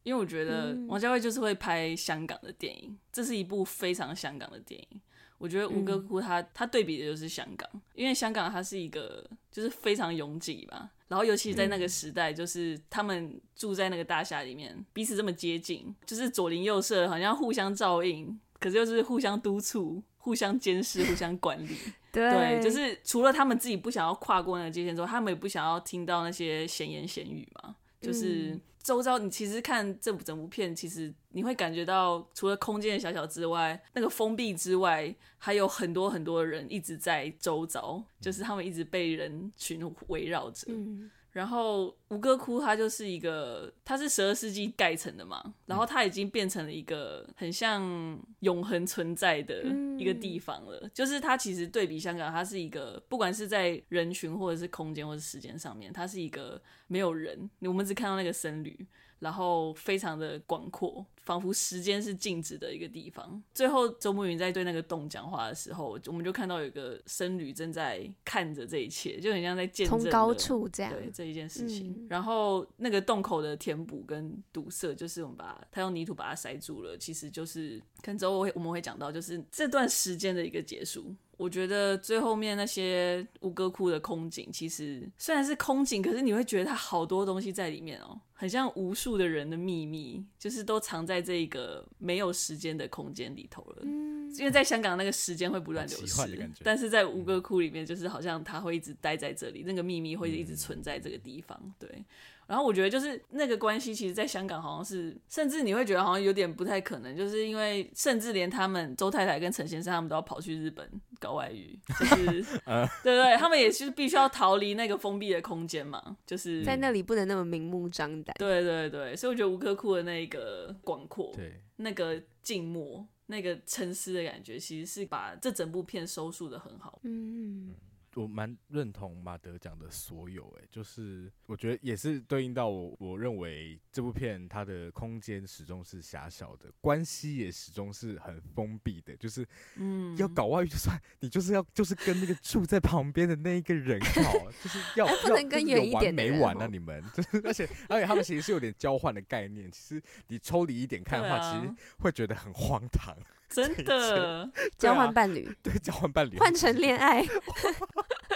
[0.06, 5.00] 因为我觉得王家卫就是会拍香港的电影，这是一部非常香港的电影。
[5.36, 10.88] 我觉得吴哥窟他他对比的就是香港，因为香港它是一个就是非常拥挤吧。
[11.08, 21.76] 然后，尤其在那个时代，就是他们住在那个大厦里面，彼此这么接近，就是左邻右舍，好像互相照应，可是又是互相督促、互相监视、互相管理。
[22.12, 27.74] 对，对，就是除了他们自己不想要跨过那个界限之后，他们也不想要听到那些闲言闲语嘛。
[27.98, 40.68] 就是周遭，你其实看这部整部片，其实你会感觉到，除了空间的小小之外，那个封闭之外，还有很多很多人一直在周遭，就是他们一直被人群围绕着。
[40.68, 49.62] 嗯然后吴哥窟它就是一个，它是十二世纪盖成的嘛，然后它已经变成了一个很像永恒存在的
[49.98, 50.80] 一个地方了。
[50.84, 58.86] 嗯、就是它其实对比香港，它是一个不管是在人群或者是空间或者时间上面，它是一个没有人，我们只看到那个僧侣。
[59.18, 63.42] 然后非常的广阔，仿佛时间是静止的一个地方。
[63.54, 71.90] 最后，周慕云在对那个洞讲话的时候，我们就看到有一个僧侣正在看着这一切，就很像在见证从高处这样对这一件事情。
[71.90, 81.14] 嗯、然后那个洞口的填补跟堵塞，就是我们把他用泥土把它塞住了，其实就是可能之后我会我们会讲到，就是这段时间的一个结束。
[81.36, 93.82] 我觉得最后面那些吴哥窟的空景，其实虽然是空景，可是你会觉得它好多东西在里面哦，很像无数的人的秘密，就是都藏在这个没有时间的空间里头了。
[93.82, 101.60] 嗯，因为在香港那个时间会不断流失，但是在吴哥窟里面，就是好像它会一直待在这里，那个秘密会一直存在这个地方。
[101.78, 102.04] 对。
[102.46, 112.42] 然后我觉得就是那个关系，其实在香港好像是，甚至你会觉得好像有点不太可能，就是因为甚至连他们周太太跟陈先生他们都要跑去日本搞外遇，就是，
[113.02, 118.34] 对对，他们也是必须要逃离那个封闭的空间嘛，就是在那里不能那么明目张胆。
[118.38, 127.00] 对对对，所以我觉得吴哥窟的那个广阔，对，那个静默，那个沉思的感觉，其实是把这整部片收束的很好。
[127.02, 127.74] 嗯。
[128.16, 153.14] 我蛮认同马德讲的所有，哎，就是我觉得也是对应到我，我认为这部片它的空间始终是狭小的，关系也始终是很封闭的，就是，嗯，要搞外遇就算，你就是要就是跟那个住在旁边的那一个人搞，就是要不能跟远一点没完啊，你们，就是而且而且他们其实是有点交换的概念，其实你抽离一点看的话，其实会觉得很荒唐。
[153.50, 154.50] 真的。
[154.78, 158.35] 交换伴侣，对，交换伴侣，换成恋爱，他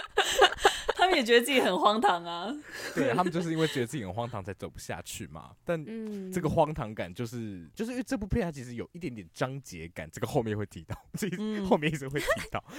[1.11, 2.51] 们也觉得自己很荒唐啊。
[2.95, 5.51] 对，他们就是因为觉得自己很荒唐才走不下去嘛。
[5.63, 5.83] 但
[6.31, 11.29] 这个荒唐感，就是就是因为这部片它其实有一点点章节感，这个后面会提到， 这
[11.65, 12.63] 后面一直会提到。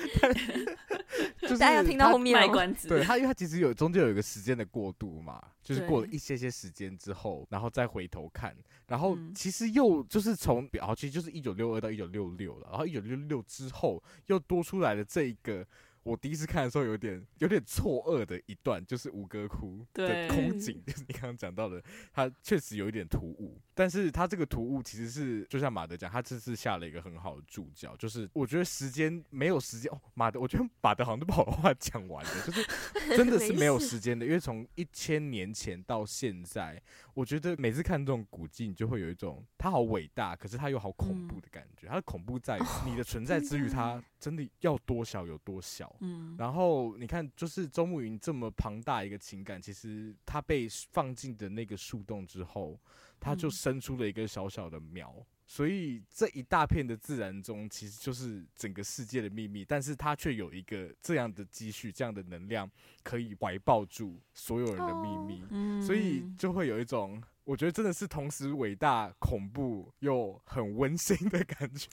[1.39, 2.89] 就是大家要听到后面卖关子。
[2.89, 8.57] 对他，因为他其实有中间有一个时间的过渡嘛，就是过了一些些时间之后，然后再回头看。
[8.87, 15.67] 然后其实又就是从，然后其实就是一九六二到一九六六了，然后一九六六之后又多出来了这一个。
[16.03, 32.67] 我第一次看的时候有点有点错愕的一段，就是吴哥窟的空景，就是你刚刚讲到的，它确实有一点突兀，但是它这个突兀其实是就像马德讲，他这次下了一个很好的注脚，就是我觉得时间没有时间哦，马德，我觉得马德好像都把我的话 讲完了，就是
[33.17, 36.83] 真的是没有时间的，因为从一千年前到现在，
[37.15, 45.92] 我觉得每次看这种古迹，你就会有一种它好伟大，可是它又好恐怖的感觉，它的恐怖在于你的存在之于它真的要多小有多小。
[46.01, 52.79] 嗯，然后你看，就是周慕云这么庞大一个情感，其实他被放进的那个树洞之后，
[53.21, 55.15] 他就生出了一个小小的苗。
[55.17, 62.71] 嗯、所以这一大片的自然中，其实就是整个世界的秘密，但是他却有一个这样的积蓄，这样的能量，
[63.03, 65.43] 可以怀抱住所有人的秘密。
[65.51, 67.23] 哦、所以就会有一种。
[67.45, 71.89] 我觉得真的是同时伟大、恐怖又很温馨的感觉，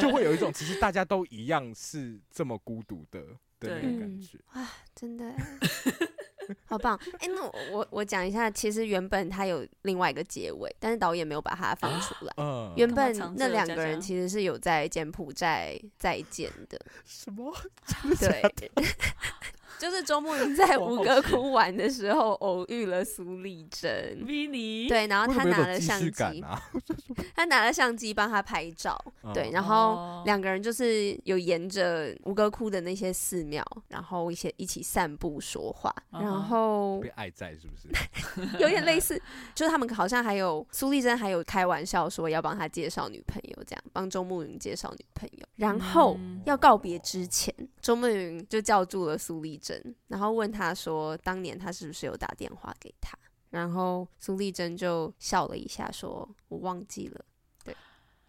[0.00, 3.20] 就会有一种其实大家都一样是这么孤独的
[3.58, 4.38] 的那个感觉。
[4.52, 5.34] 啊，真的，
[6.66, 6.96] 好棒！
[7.18, 12.32] 哎、欸，那我我我讲一下，其实原本他有另外一个结尾，但是导演没有把它放出来。
[12.36, 16.80] 嗯，原本那两个人其实是有在柬埔寨再见的。
[17.04, 17.52] 什么？
[18.20, 18.70] 对。
[19.78, 26.60] 就是周慕云在吴哥窟玩的时候偶遇了苏丽珍，Vinny，对，然后他拿了相机，啊、
[27.36, 38.56] 他拿了相机帮他拍照，哦、对，然后两个人就是有沿着吴哥窟的那些寺庙，然后一些一起散步说话，哦、然后被爱在是不是？
[38.58, 39.20] 有点类似，
[39.54, 49.65] 就是他们好像还有苏丽珍还有开玩笑说要帮他介绍女朋友，这样帮周慕云介绍女朋友，然后要告别之前，周慕云就叫住了苏丽珍。
[50.08, 53.16] 然后问他说：“当年他是不是有打电话给他？”
[53.50, 57.24] 然后苏丽珍就笑了一下，说：“我忘记了。”
[57.64, 57.74] 对，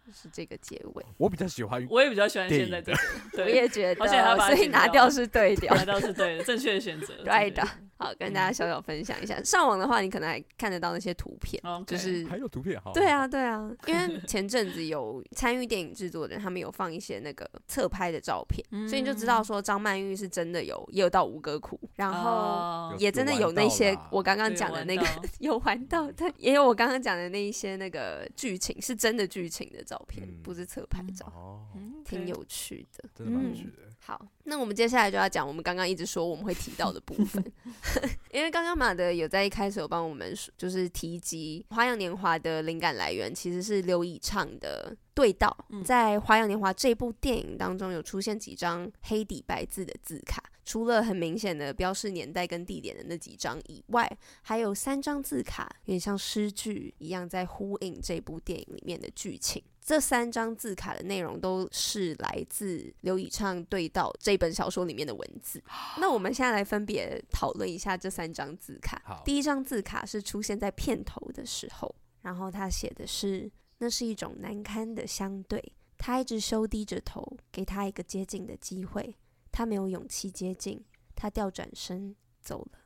[0.06, 1.04] 就是这个结尾。
[1.16, 2.98] 我比较喜欢，我也比较喜欢现在这个，
[3.44, 7.66] 我也觉得，而且他把所以拿掉是对的， 拿掉是对的，正确的选择， 对的。
[7.98, 9.42] 好，跟大家小小分享一下。
[9.42, 11.84] 上网的话，你可能还看得到那些图片，okay.
[11.84, 12.92] 就是还有图片，哈。
[12.94, 25.04] 对啊，对啊，因为前阵子有参与电影制作的人，他们有放一些那个侧拍的照片，嗯、所以你就知道说张曼玉是真的有也有到吴哥窟，然后也真的有那些我刚刚讲的那个
[25.40, 31.26] 有玩到，但，也有我刚刚讲的那一些那个剧情是真的剧情的照片，嗯、不是侧拍照，
[31.74, 33.87] 嗯、挺有趣的，真的蛮有趣的。
[34.08, 37.44] 好，那我们接下来就要讲我们刚刚一直说我们会提到的部分，
[38.32, 59.62] 因为刚刚马德有在一开始有帮我们就是提及《花样年华》的灵感来源其实是刘以畅的对道，在《花样年华》这部电影当中有出现几张黑底白字的字卡，除了很明显的标示年代跟地点的那几张以外，还有三张字卡，有点像诗句一样在呼应这部电影里面的剧情。
[59.88, 65.64] 这三张字卡的内容都是来自刘以畅对到这本小说里面的文字。
[65.96, 69.22] 那我们现在来分别讨论一下这三张字卡。
[69.24, 79.16] 第一张字卡是出现在片头的时候，然后他写的是：“那是一种难堪的相对。”他一直羞低着头，给他一个接近的机会，
[79.50, 80.84] 他没有勇气接近，
[81.16, 82.80] 他调转身走了。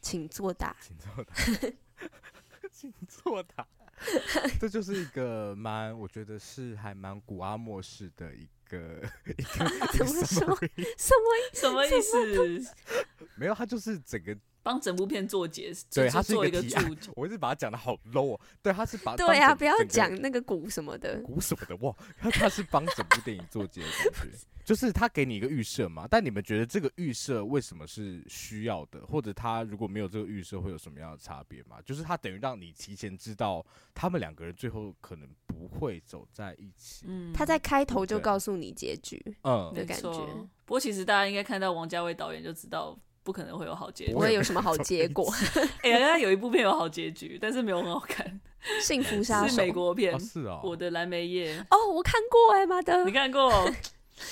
[0.00, 0.76] 请作答。
[0.80, 1.32] 请作答。
[2.72, 3.64] 请作答。
[4.60, 9.64] 这就是一个蛮，我觉得是还蛮古阿莫式的一个 一个。
[9.96, 10.58] 怎么说？
[10.96, 11.88] 什么什么意
[12.60, 12.74] 思？
[13.36, 17.10] 没有，他就是整个帮整部片做结，对，他是做一个注解。
[17.14, 24.38] 我一直把它讲的好 low 哦，对，他是把对啊，不要讲那个鼓什么的， 鼓什么的哇，他他是帮整部电影做结的感觉。
[24.64, 29.04] 就是他给你一个预设嘛，但你们觉得这个预设为什么是需要的？
[29.06, 31.76] 或者他如果没有这个预设，会有什么样的差别吗？
[31.84, 37.04] 就是他等于让你提前知道他们两个人最后可能不会走在一起。
[37.06, 40.10] 嗯，他在开头就告诉你结局，嗯的感觉。
[40.64, 45.28] 不过其实大家应该看到王家卫导演就知道不可能会有好结局，不会有什么好结果。
[45.82, 48.40] 哎呀，他有一部片有好结局，但是没有很好看。
[48.80, 51.58] 幸福杀手是美国片，哦是哦，我的蓝莓夜。
[51.70, 53.50] 哦，我看过哎，妈的，你看过？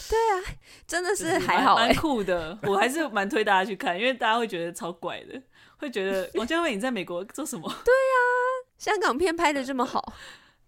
[0.08, 0.54] 对啊，
[0.86, 2.56] 真的是还好，蛮酷的。
[2.62, 5.42] 我还是蛮推大家去看，因为大家会觉得超怪的，
[5.78, 7.68] 会觉得 王家卫你在美国做什么？
[7.84, 8.16] 对啊，
[8.78, 10.12] 香港片拍的这么好。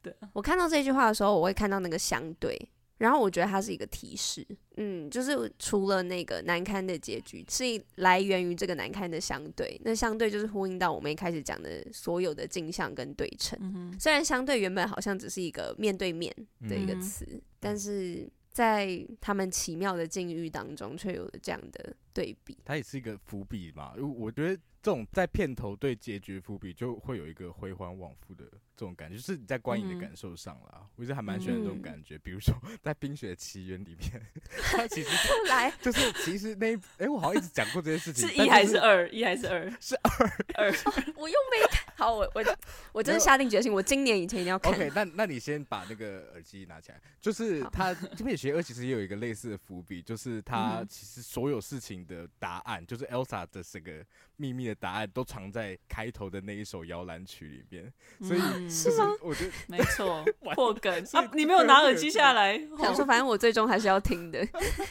[0.03, 2.59] 对，我看到这句话的时候，我会看到那个相对，
[2.99, 4.47] 然后我觉得它是一个提示。
[4.77, 7.65] 嗯，就是除了那个难堪的结局是
[7.97, 13.59] 来源于这个难堪的相对，那相对就是呼应到我们一开始讲的所有的镜像跟对称。
[13.61, 16.35] 嗯、虽然相对原本好像只是一个面对面
[16.69, 18.29] 的一个词，嗯、但是。
[18.55, 22.57] 在他们奇妙的境遇当中，却有了这样的对比。
[22.65, 28.45] 它也是一个伏笔嘛，我觉得这种在片头对结局伏笔，就会有一个回环往复的
[28.77, 30.75] 这种感觉，就是你在观影的感受上啦。
[30.83, 32.15] 嗯、我一直还蛮喜欢这种感觉。
[32.15, 34.23] 嗯、比如说 在《冰雪奇缘》里面，
[34.71, 35.09] 它其实
[35.51, 39.09] 来就是其实那哎、欸，我好像一直讲过这件事情，是一还是二？
[39.11, 39.69] 一还是二？
[39.81, 40.71] 是二二。
[41.17, 41.74] 我又没看。
[41.97, 42.45] 好，我我
[42.93, 44.73] 我真的下定决心，我今年以前一定要看。
[44.73, 47.01] OK，那那你先把那个耳机拿起来。
[47.21, 54.05] 就是他《冰雪奇缘二》其实也有一个类似的伏笔，就是他其实所有事情的答案，就是 Elsa 的这个
[54.37, 57.93] 秘密的答案，都藏在开头的那一首摇篮曲里面。
[58.21, 59.11] 所以是吗？
[59.21, 61.31] 我觉得没错， 破梗啊！
[61.35, 64.47] 你没有拿耳机下来， 想说反正我最终还是要听的。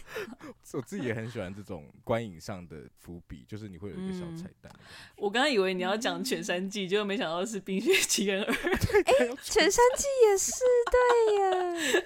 [0.73, 4.71] 我自己也很喜欢这种观影上的伏笔，就是你会有一个小彩蛋。
[5.15, 8.51] 我刚刚以为你要讲《全山记》，结果没想到是《冰雪奇缘二》。
[8.55, 12.03] 哎，《全山记》也是对呀。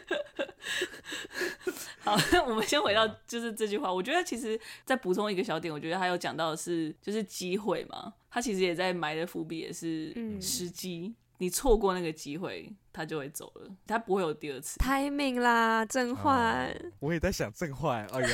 [2.00, 3.91] 好，那我们先回到就是这句话。
[3.91, 11.07] 我觉得其实再补充一个小点，我觉得还有讲到的是就是机会嘛，他其实也在埋的伏笔，也是时机。
[11.07, 14.80] 嗯、你错过那个机会，他就会走了，他不会有第二次。
[14.80, 16.91] timing 啦，郑焕、哦。
[16.99, 18.28] 我也在想郑焕，哎呦。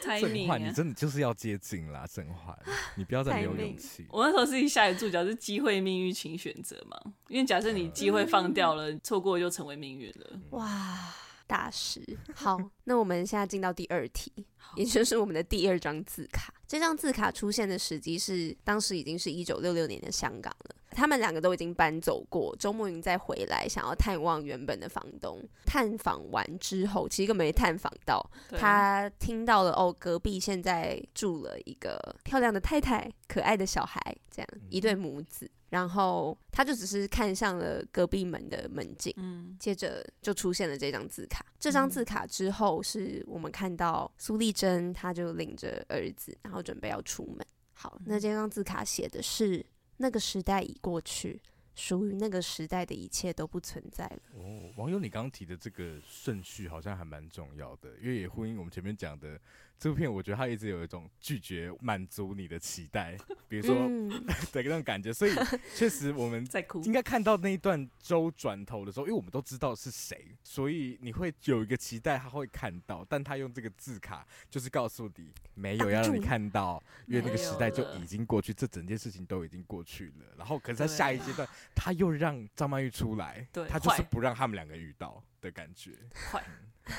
[0.00, 2.56] 猜甄嬛，命啊你真的就是要接近啦，郑焕，
[2.94, 4.06] 你不要再没有勇气。
[4.10, 6.96] 我那时候是下一个注脚是机会、命运，请选择嘛。
[7.26, 10.40] 因为假设你机会放掉了，错过就成为命运了。
[10.50, 11.14] 哇，
[11.48, 12.00] 大师。
[12.32, 14.30] 好，那我们现在进到第二题，
[14.76, 16.54] 也就是我们的第二张字卡。
[16.68, 20.76] 这张字卡出现的时机是当时已经是一九六六年的香港了。
[20.98, 25.40] 他们两个都已经搬走过，周慕云再回来想要探望原本的房东。
[25.64, 28.20] 探访完之后，其实根本没探访到。
[28.58, 35.48] 他听到了哦，隔壁现在住了一个漂亮的太太，可爱的小孩，这样一对母子。
[35.68, 41.44] 然后他就只是看向了隔壁门的门禁，嗯，接着就出现了这张字卡。
[41.60, 47.46] 这张字卡之后，是我们看到苏丽珍，她就领着儿子，然后准备要出门。
[47.72, 49.64] 好，那这张字卡写的是。
[49.98, 51.40] 那个时代已过去，
[51.74, 54.20] 属于那个时代的一切都不存在了。
[54.34, 59.38] 哦，网友，你刚刚提的这个顺序好像还蛮重要的，因为婚姻我们前面讲的。
[59.78, 63.16] 这部片我觉得他一直有一种拒绝满足你的期待，
[63.48, 65.32] 比如说的、嗯、 那种感觉，所以
[65.76, 66.44] 确实我们
[66.84, 80.26] 应该看到那一段周转头的时候，因为我们都知道是谁，所以你会有一个期待他会看到，但他用这个字卡就是告诉你没有要让你看到，因为那个时代就已经过去，这整件事情都已经过去了。
[80.36, 85.92] 然后可是在下一阶段，他又让张曼玉出来，他就是不让他们两个遇到的感觉。
[86.30, 86.42] 坏，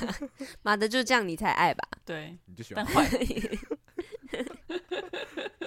[0.62, 1.88] 妈的就这样，你才爱吧？
[2.06, 3.08] 对，你就喜欢坏。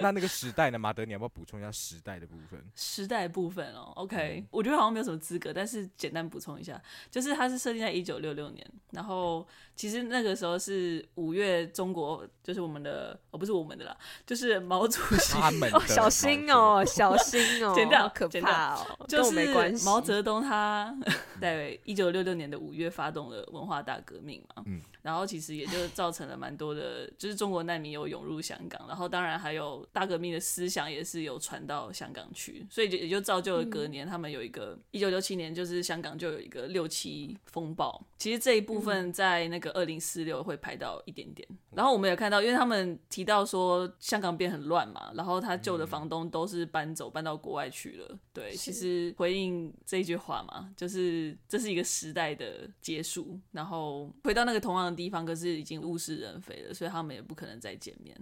[0.03, 0.77] 那那个时代呢？
[0.77, 2.61] 马德，你要不要补充一下时代的部分？
[2.75, 6.79] 时代部分哦，OK，、嗯、我觉得好像没有什么资格，但是简单补充一下，
[7.09, 9.47] 就是它是设定在一九六六年，然后
[9.77, 13.95] 其实那个时候是五月，中国就是我们的哦，不是我们的啦，
[14.25, 19.85] 就是毛主席他们哦，小心哦， 小心哦，剪掉，可怕哦，就是没关系。
[19.85, 20.93] 毛泽东他
[21.39, 24.81] 在一九六六年的五月发动了文化大革命嘛，嗯。
[25.01, 38.03] 然后其实也就造成了蛮多的，就是中国难民有涌入香港，然后当然还有大革命的思想也是有传到香港去，所以就也就造就了隔年他们有一个一九六七年，就是香港就有一个六七风暴。
[38.17, 41.47] 其实这一部分在那个二零四六会拍到一点点。
[41.75, 48.17] 然后我们也看到，因为他们提到说香港变很乱嘛，然后他旧的房东都是搬走搬到国外去了。
[48.33, 58.15] 对，其实回应这一句话嘛，就是这是一个时代的结束，然后回到那个同样的地方，可是已经物是人非了，所以他们也不可能再见面。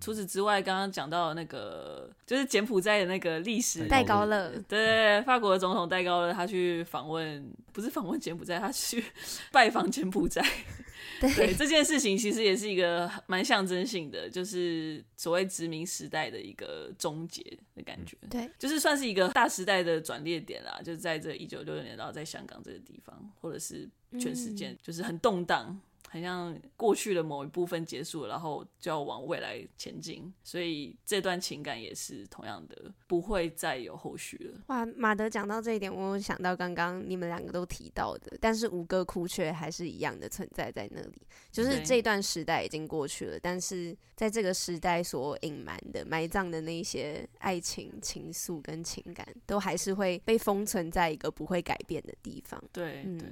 [0.00, 9.04] 除此之外，刚刚讲到那个就是柬埔寨的那个历史戴高乐，对，法国的总统戴高乐，他去访问，不是访问柬埔寨，他去
[9.52, 10.42] 拜访柬埔寨。
[11.20, 17.42] 对，对这件事情，其实也是一个蛮象征性的，就是所谓殖民时代的一个终结
[17.76, 18.16] 的感觉。
[18.28, 23.88] 对，就是算是一个大时代的转捩点啦，就是在这一九六六年，然后在香港这个地方，或者是
[24.18, 25.78] 全世界，就是很动荡。
[26.08, 34.60] 好像过去的某一部分结束了，然后就要往未来前进，所以这段情感也是同样的，不会再有后续了。
[34.66, 52.62] 哇，马德讲到这一点，我有想到刚刚你们两个都提到的，但是吴哥窟却还是一样的存在在那里，就是这段时代已经过去了，但是在这个时代所隐瞒的、埋葬的那些爱情、情愫跟情感，都还是会被封存在一个不会改变的地方。
[52.70, 53.28] 对，嗯、对。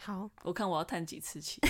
[0.00, 1.60] 好， 我看我要叹几次气。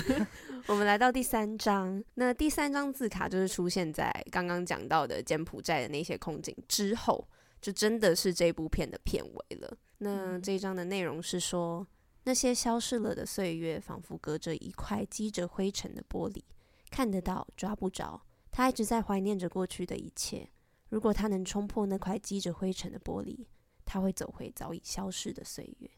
[0.68, 7.26] 我们来到第三张，那第三张字卡就是出现在刚刚讲到的柬埔寨的那些空景之后，
[7.60, 9.76] 就真的是这部片的片尾了。
[9.98, 11.86] 那这一张的内容是说，
[12.24, 16.42] 那些消逝了的岁月，仿佛隔着一块积着灰尘的玻璃，
[16.90, 18.22] 看得到，抓不着。
[18.50, 20.46] 他一直在怀念着过去的一切。
[20.90, 23.46] 如果他能冲破那块积着灰尘的玻璃，
[23.86, 25.90] 他会走回早已消逝的岁月。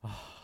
[0.00, 0.41] 啊。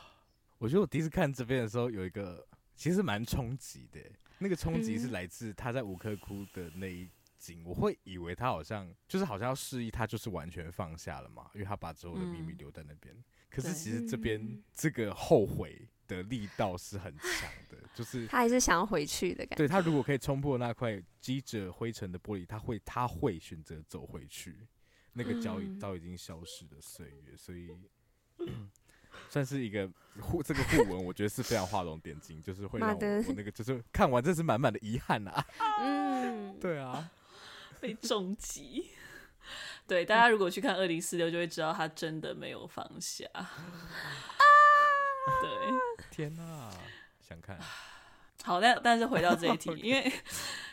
[0.59, 4.01] 我觉得我第一次看这边的时候，有一个其实蛮冲击的。
[4.41, 13.15] 那个冲击是来自他在吴哥窟的那一景，我会以为他好像就是好像要示意他就是完全放下了嘛，因为他把所有的秘密留在那边。
[13.51, 19.57] 可是其实这边这个后悔的力道是很强的，就是他还是想要回去的感觉。
[19.57, 24.69] 对，他如果可以冲破那块积着灰尘的玻璃，他会他会选择走回去，
[25.15, 27.69] 那个早已早已经消失的岁月，所以。
[29.29, 29.89] 算是一个
[30.21, 32.95] 互这个互文，我觉得是非常画龙点睛，就是会让我，
[33.29, 35.45] 我那个就是看完，真是满满的遗憾啊。
[35.81, 37.11] 嗯，对啊，
[37.81, 38.89] 被重击。
[39.87, 43.25] 对，大家如果去看二零四六，就会知道他真的没有放下。
[43.35, 43.49] 啊，
[45.41, 45.51] 对，
[46.11, 46.71] 天哪，
[47.21, 47.59] 想看。
[48.43, 50.11] 好，但但是回到这一题，因为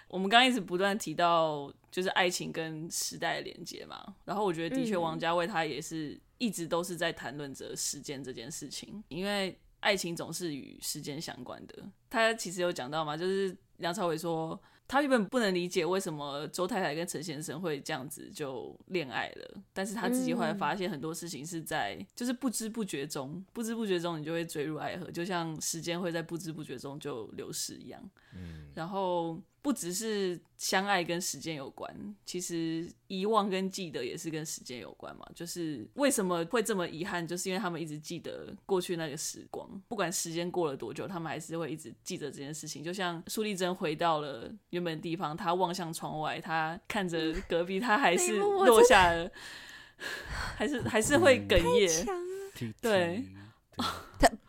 [0.08, 6.20] 我们刚刚一直不断提到就是爱情跟时代的连接嘛，然后我觉得的确王家卫他也是。
[6.38, 11.84] 一直都是在谈论着时间这件事情，因为爱情总是与时间相关的。
[12.10, 14.62] 他其实有讲到嘛，就是梁朝伟说。
[14.88, 28.00] 他原本不能理解为什么周太太跟陈先生会这样子就恋爱了，但是他自己后来发现很多事情是在就是不知不觉中，不知不觉中你就会坠入爱河，就像时间会在不知不觉中就流逝一样。
[28.36, 29.42] 嗯，然后。
[29.66, 31.92] 不只是相爱跟时间有关，
[32.24, 35.26] 其实遗忘跟记得也是跟时间有关嘛。
[35.34, 42.84] 就是为什么会这么遗憾，就是因为他们一直记得过去那个时光，不管时间过了多久，他们还是会一直记得这件事情。
[42.84, 49.28] 就像苏丽珍回到了原本的地方，她望向窗外，她看着隔壁，她还是 落下了，
[50.56, 52.72] 还是还是会哽咽。
[52.80, 53.26] 对，
[54.20, 54.32] 他。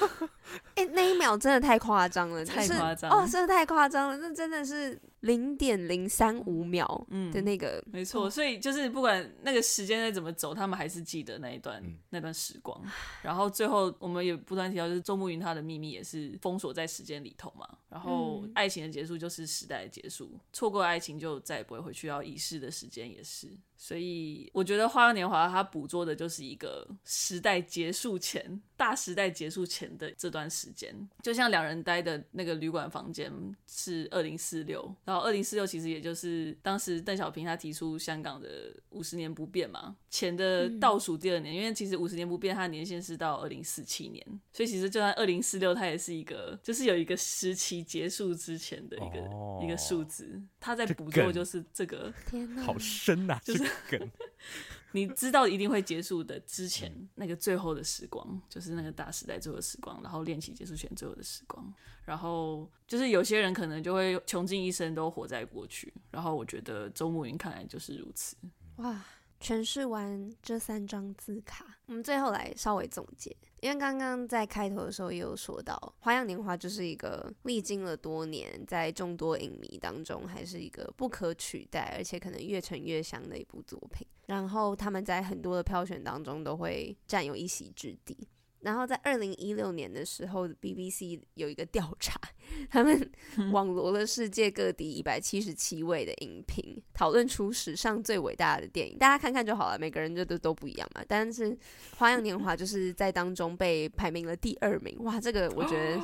[0.76, 4.98] 哎、欸，那一秒真的太夸张了，太夸张哦，真的太夸张了，那真的是。
[5.20, 12.82] 零点零三五秒的那个，嗯、没错，所以就是不管那个时间再怎么走，他们还是记得那一段、嗯、那段时光。
[13.22, 17.68] 然后最后我们也不断提到，就是周慕云他的秘密也是封锁在时间里头嘛。
[17.88, 23.48] 然后爱情的结束就是时代的结束，错过爱情就再也不会回去，要遗失的时间也是。
[23.76, 33.32] 所以我觉得《花样年华》它捕捉的就是一个时代结束前、大时代结束前的这段时间，就像两人待的那个旅馆房间
[33.66, 34.94] 是二零四六。
[35.10, 54.00] 然后二零四六其实也就是当时邓小平他提出香港的五十年不变嘛，前的倒数第二年，嗯、因为其实五十年不变它的年限是到二零四七年，所以其实就算二零四六它也是一个就是有一个时期结束之前的一个、哦、一个数字，他在捕捉就是这个，天哪，好深呐、啊，就是梗。
[54.92, 61.72] 你知道一定会结束的之前那个最后的时光，就是那个大时代最后的时光，然后练习结束前最后的时光，
[62.04, 68.36] 然后就是有些人可能就会穷尽一生都活在过去，然后我觉得周慕云看来就是如此。
[68.76, 69.04] 哇，
[69.40, 73.36] 诠释完这三张字卡，我们最后来稍微总结。
[73.60, 84.06] 因为刚刚在开头的时候也有说到，《花样年华》就是一个历经了多年，在众多影迷当中还是一个不可取代，而且可能越陈越香的一部作品。
[84.26, 88.16] 然后他们在很多的票选当中都会占有一席之地。
[88.62, 92.20] 然后在二零一六年的时候，BBC 有一个调查，
[92.68, 93.10] 他们
[93.52, 98.98] 网罗了世界各地一百七十七位的影评，讨论出史上最伟大的电影。
[98.98, 101.02] 大家看看就好了，每个人就都都不一样嘛。
[101.08, 101.52] 但是
[101.96, 106.00] 《花样年华》就是在当中被排名了第二名，哇，这个我觉得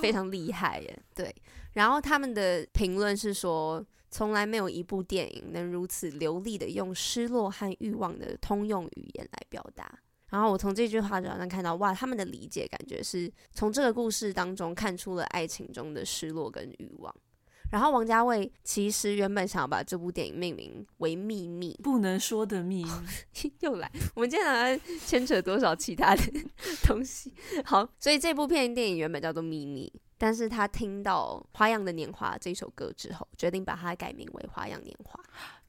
[0.00, 1.02] 非 常厉害耶。
[1.14, 1.34] 对，
[1.74, 10.00] 然后他们的评论是说，从来没有一部电影能如此流利的用失落和欲望的通用语言来表达。
[10.30, 17.14] 然后我从这句话就好像看到，哇，他们的理解感觉是从这个故事当中看出了爱情中的失落跟欲望。
[17.72, 23.52] 然后王家卫其实原本想要把这部电影命名为《秘密》，不能说的秘密。
[23.60, 26.22] 又来，我们今天好像牵扯多少其他的
[26.82, 27.32] 东西？
[27.64, 35.20] 好，所以这部片电影原本叫做《秘密》，但是他听到《花样的年华》这首歌之后，决定把它改名为《花样年华》。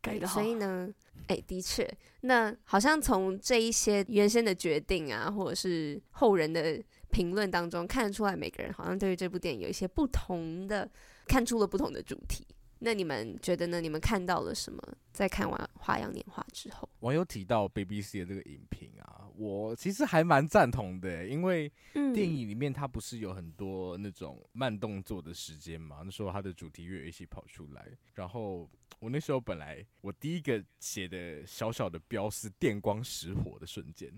[0.01, 0.27] 改的。
[0.27, 0.89] 所以呢，
[1.27, 1.89] 哎，的确，
[2.21, 6.81] 那好像从这一些原先的决定啊，或者是后人的
[7.11, 10.89] 评论当中，看得出来每个人好像对于这部电影有一些不同的，
[11.27, 12.45] 看出了不同的主题。
[12.83, 13.79] 那你们觉得呢？
[13.79, 14.81] 你们看到了什么？
[15.13, 26.01] 在看完《花样年华》之后，网友提到 BBC 的这个影评啊，我其实还蛮赞同的，因为电影里面它不是有很多那种慢动作的时间嘛？
[26.03, 28.67] 那时候它的主题乐一起跑出来，然后
[28.99, 34.11] 我那时候本来我第一个写的小小的标是电光石火的瞬间，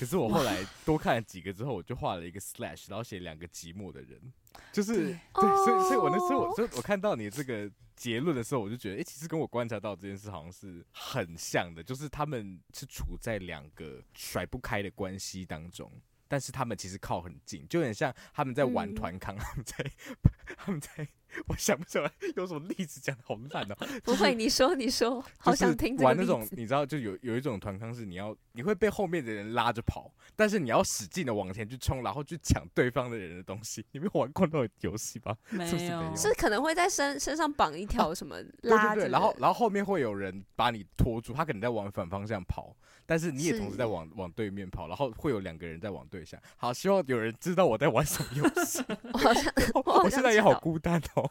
[0.00, 4.32] 可是我后来多看了几个之后，我就画了一个 slash，然后写两个寂寞的人，
[4.72, 7.70] 就是对，对，所以所以我那时候我就我看到你这个。
[7.96, 15.92] 结论的时候，我就觉得，哎、欸，其实跟我观察到这件事好像是很像的，就是他们是处在两个甩不开的关系当中，
[16.26, 19.92] 但是他们其实靠很近，就很像他们在玩团康，他们在
[20.56, 21.06] 他们在。
[21.46, 23.76] 我想不起来有什么例子讲的好烂哦。
[24.04, 26.04] 不会，你说你说，好想听这个。
[26.04, 33.84] 玩那种，你知道，就有有一种团康是你要你会被后面的人拉着跑，但是你要使劲的往前去冲，然后去抢对方的人的东西。
[33.92, 35.36] 你没有玩过那种游戏吧？
[35.50, 36.16] 没有，是不是没有？
[36.16, 42.74] 是可能会在身身上绑一条什么 拉着，对对对，然后然后后面会有人把你拖住，他可能在往反方向跑，
[43.10, 46.40] 但是你也同时在往往对面跑，然后会有两个人在往对向。
[46.56, 48.80] 好，希望有人知道我在玩什么游戏。
[49.12, 49.52] 我好像
[50.04, 51.28] 我现在也好孤单哦。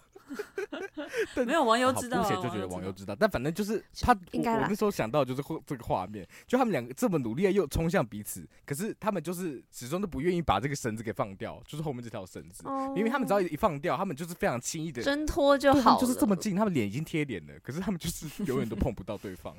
[1.47, 12.97] 没有网友知道，目前就觉得网友知道，但反正就是他，我，我那时候想到就是这个画面，就他们两个这么努力又冲向彼此，可是他们就是始终都不愿意把这个绳子给放掉，就是后面这条绳子，因、oh.
[12.97, 19.55] 为他们只要一放掉，他们就是非常轻易的挣脱就好，就是这么近，他们脸已经贴脸了，可是他们就是永远都碰不到对方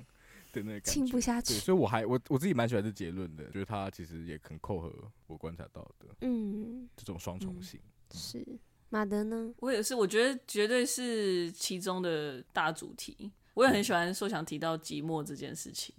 [0.53, 1.55] 的那个感觉，亲不下去。
[1.55, 4.93] 所以我还我我自己蛮喜欢这结论的，觉得他其实也很扣合
[5.27, 8.47] 我观察到的，嗯，这种双重性、嗯、是。
[8.93, 9.55] 马德呢？
[9.59, 13.31] 我也是，我觉得绝对是其中的大主题。
[13.55, 15.95] 我也很喜欢说想提到寂寞这件事情。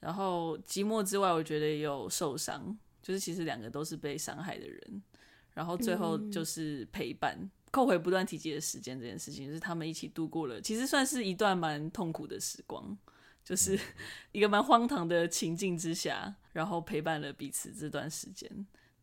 [0.00, 5.02] 然后寂寞之外，我觉得也有受伤，就是其实两个都是被伤害的人。
[5.52, 12.96] 然后最后就是陪伴，嗯、扣回不断提及的时间这件事情，就是他们一起度过了，其实算是一段蛮痛苦的时光，
[13.44, 13.78] 就是
[14.32, 18.48] 一个蛮荒唐的情境之下，然后陪伴了彼此这段时间。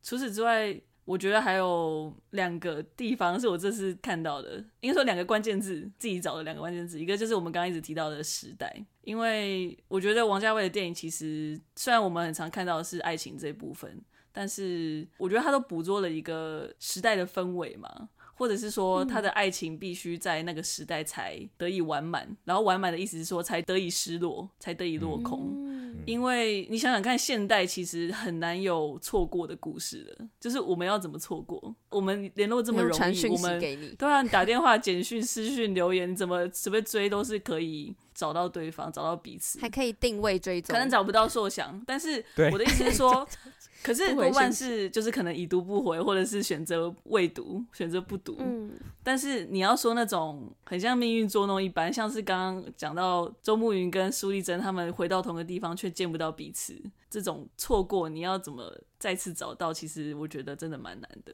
[0.01, 14.01] 除此之外，我觉得还有两个地方是我这次看到的，应该说两个关键字，自己找的两个关键字，一个就是我们刚刚一直提到的时代，因为我觉得王家卫的电影其实虽然我们很常看到的是爱情这一部分。
[14.31, 18.09] 但是我觉得他都捕捉了一个时代的氛围嘛，
[18.39, 25.51] 或者是说他的爱情必须在那个时代才得以完满，嗯、然后完满的意思是说才得以失落，才得以落空。
[25.57, 31.75] 嗯、因为你想想看，现代其实很难有错过的故事的，就是我们要怎么错过？
[31.89, 33.59] 我们联络这么容易，我们
[33.97, 42.23] 对啊，打电话、简讯、私讯、留言，怎么随便追都是可以找到对方，找到彼此，还可以定位追踪，可能找不到硕想，但是
[42.53, 43.27] 我的意思是说。
[43.81, 48.35] 可是多半是就是可能已读不回，或者是选择未读，选择不读。
[48.39, 48.71] 嗯，
[49.01, 56.77] 但是你要说那种很像命运捉弄一般，像是刚刚讲到周慕云跟苏丽珍他们回到同个地方却见不到彼此，
[57.09, 59.73] 这种错过你要怎么再次找到？
[59.73, 61.33] 其实我觉得真的蛮难的。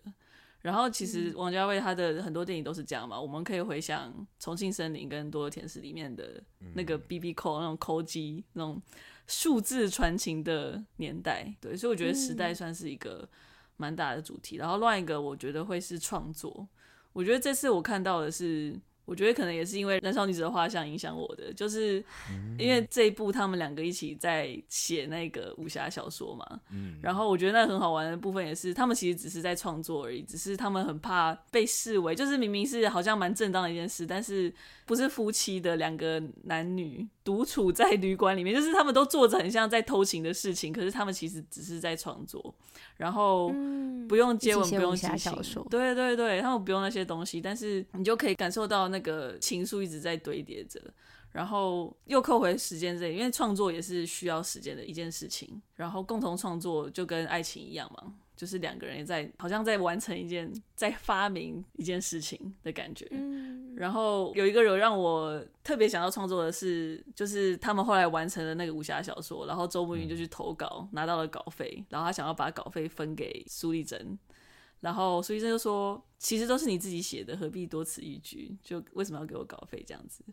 [0.62, 6.42] 然后其实王家卫他的很多电影都是这样嘛，我们可以回想《重庆森林》跟《多的天使》里面的
[6.74, 8.80] 那个 BB Call 那种抠机那种。
[9.28, 13.28] 数字传情的年代，对，所以我觉得时代算是一个
[13.78, 14.58] 蛮大的主题。
[14.58, 16.68] 嗯、然后另外一个，我觉得会是创作。
[17.14, 18.80] 我觉得这次我看到的是。
[19.08, 22.04] 我觉得可能也是因为《燃烧女子的画像》影响我的，就是
[22.58, 26.60] 因为这一部他们两个一起在写那个武侠小说嘛。
[26.72, 26.98] 嗯。
[27.04, 34.52] 然后我觉得那很好玩的部分也是，他们其实只是在创作而已，只是他们很怕被视为，就是明明是好像蛮正当的一件事，但是
[34.86, 42.56] 不是夫妻的两个男女独处在旅馆里面，就是他们都做着很像在偷情的事情，可是他们其实只是在创作，
[42.96, 43.50] 然后
[44.08, 45.34] 不用接吻，不用激情，
[45.70, 48.86] 对对对，他们不用那些东西，但是你就可以感受到。
[48.86, 50.80] 那个情愫一直在堆叠着，
[51.32, 55.60] 然后又扣回时间这里，因为创作也是需要时间的一件事情。
[55.74, 63.08] 然后共同创作就跟爱情一样嘛，就是两个人也在好像在完成一件，在发明一件事情的感觉。
[63.12, 63.74] 嗯。
[63.76, 74.18] 然后有一个人让我特别想要创作的是，就是他们后来完成了那个武侠小说，然后周慕云就去投稿，拿到了稿费，然后他想要把稿费分给苏丽珍。
[74.82, 78.56] 然后苏医生就说：“其实都是你自己写的，何必多此一举？
[78.62, 80.24] 就为什么要给我稿费这样子？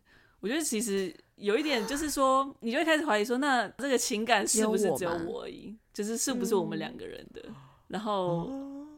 [0.40, 5.74] 我觉得其实有一点，就是说，你就会开始怀疑说，那这个情感是不是只有我而已？
[5.94, 7.42] 就是是不是我们两个人的？
[7.46, 7.54] 嗯、
[7.92, 8.50] 然后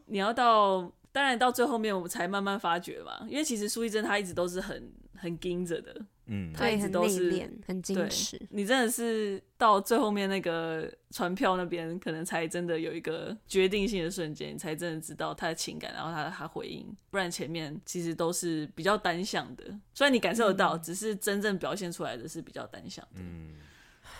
[0.06, 3.26] 你要到，当然到最后面我们才慢慢发觉嘛。
[3.28, 5.94] 因为其实苏一珍她一直都是很很盯着的。”
[6.26, 7.30] 嗯，她一直都是
[7.66, 8.40] 很矜持。
[8.50, 16.86] 你真的是到最后面那个船票那边，可能才真的有一个决定性的瞬间，你才真的知道他的情感，然后他他回应。
[17.10, 23.20] 不然前面其实都是比较单向的，虽然你感受得到，嗯、只是真正表现出来的是比较单向的。
[23.20, 23.56] 嗯，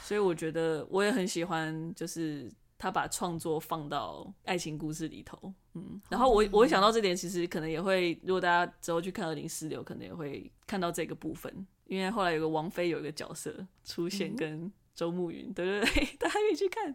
[0.02, 2.52] 所以我觉得我也很喜欢，就是
[2.84, 5.50] 他把创作放到爱情故事里头。
[5.72, 11.66] 嗯，然后我我会想到这点，其实可能也会，如果大家之后去看二零四六，可能也会看到这个部分。
[11.86, 16.94] 因为后来有个王菲有一个角色出现，跟周慕云，对 对对，大家可以去看。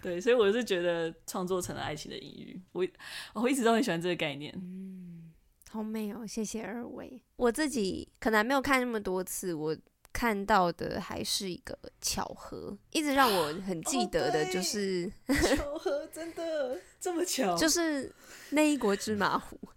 [0.00, 2.58] 对，所以我是觉得创作成了爱情的隐喻。
[2.72, 2.86] 我
[3.34, 4.54] 我一直都很喜欢这个概念。
[4.56, 5.34] 嗯，
[5.68, 7.20] 好美哦，谢谢二位。
[7.36, 9.76] 我自己可能还没有看那么多次，我
[10.16, 18.10] 看到的还是一个巧合，一直让我很记得的就是、哦、巧合，真的这么巧，就是
[18.48, 19.76] 那一国芝麻糊啊，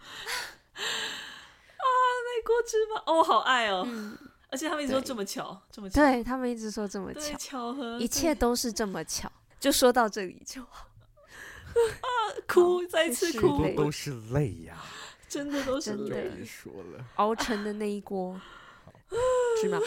[1.83, 3.83] 那一国芝麻，哦，好爱哦。
[3.85, 4.17] 嗯
[4.51, 9.29] 而且他们一直说这么巧，对这么巧，对他们一直说这么巧，巧合，一切都是这么巧。
[9.59, 10.87] 就说到这里就好，
[11.75, 12.07] 啊，
[12.47, 14.81] 哭，再次哭，都是泪呀，
[15.27, 16.45] 真的都是泪。
[16.45, 18.39] 说了，熬成的那一锅。
[19.61, 19.79] 是吗？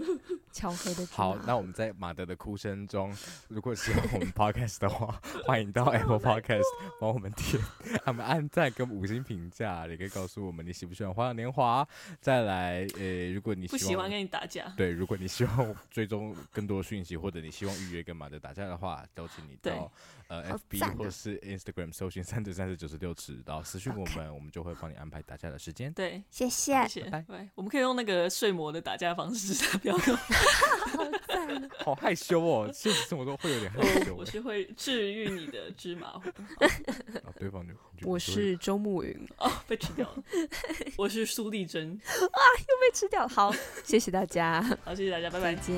[0.52, 1.06] 巧合的。
[1.06, 3.14] 好，那我们在马德的哭声中，
[3.48, 6.62] 如果喜欢我们 podcast 的话， 欢迎到 Apple Podcast
[7.00, 7.62] 帮我们点，
[8.04, 11.84] 他们按赞跟五星评价，也可以告诉我们你喜不喜欢《花样年华》。
[12.20, 19.90] 再来，呃，如果你不喜欢跟你打架，对，如果你希望追踪更多讯息，或者你希望预约跟马德打架的话，邀请你到
[20.28, 25.92] 呃 FB 或是 Instagram 搜寻三九三十九十六尺，然后私讯我们，我们就会帮你安排打架的时间。
[25.92, 27.48] 对，谢谢，谢谢，拜拜。
[27.54, 29.06] 我们可以用那个睡魔的打架。
[29.16, 30.20] 方式，不要跟我。
[31.82, 34.14] 好害羞哦，现实生活中会有点害羞。
[34.18, 36.28] 我是会治愈你的芝麻糊。
[36.28, 40.22] 啊，对方就我是周慕云哦，被吃掉了。
[40.96, 43.28] 我是苏丽珍啊，又被吃掉了。
[43.28, 43.54] 好，
[43.84, 45.76] 谢谢大家，好，谢谢大家，拜拜，再见。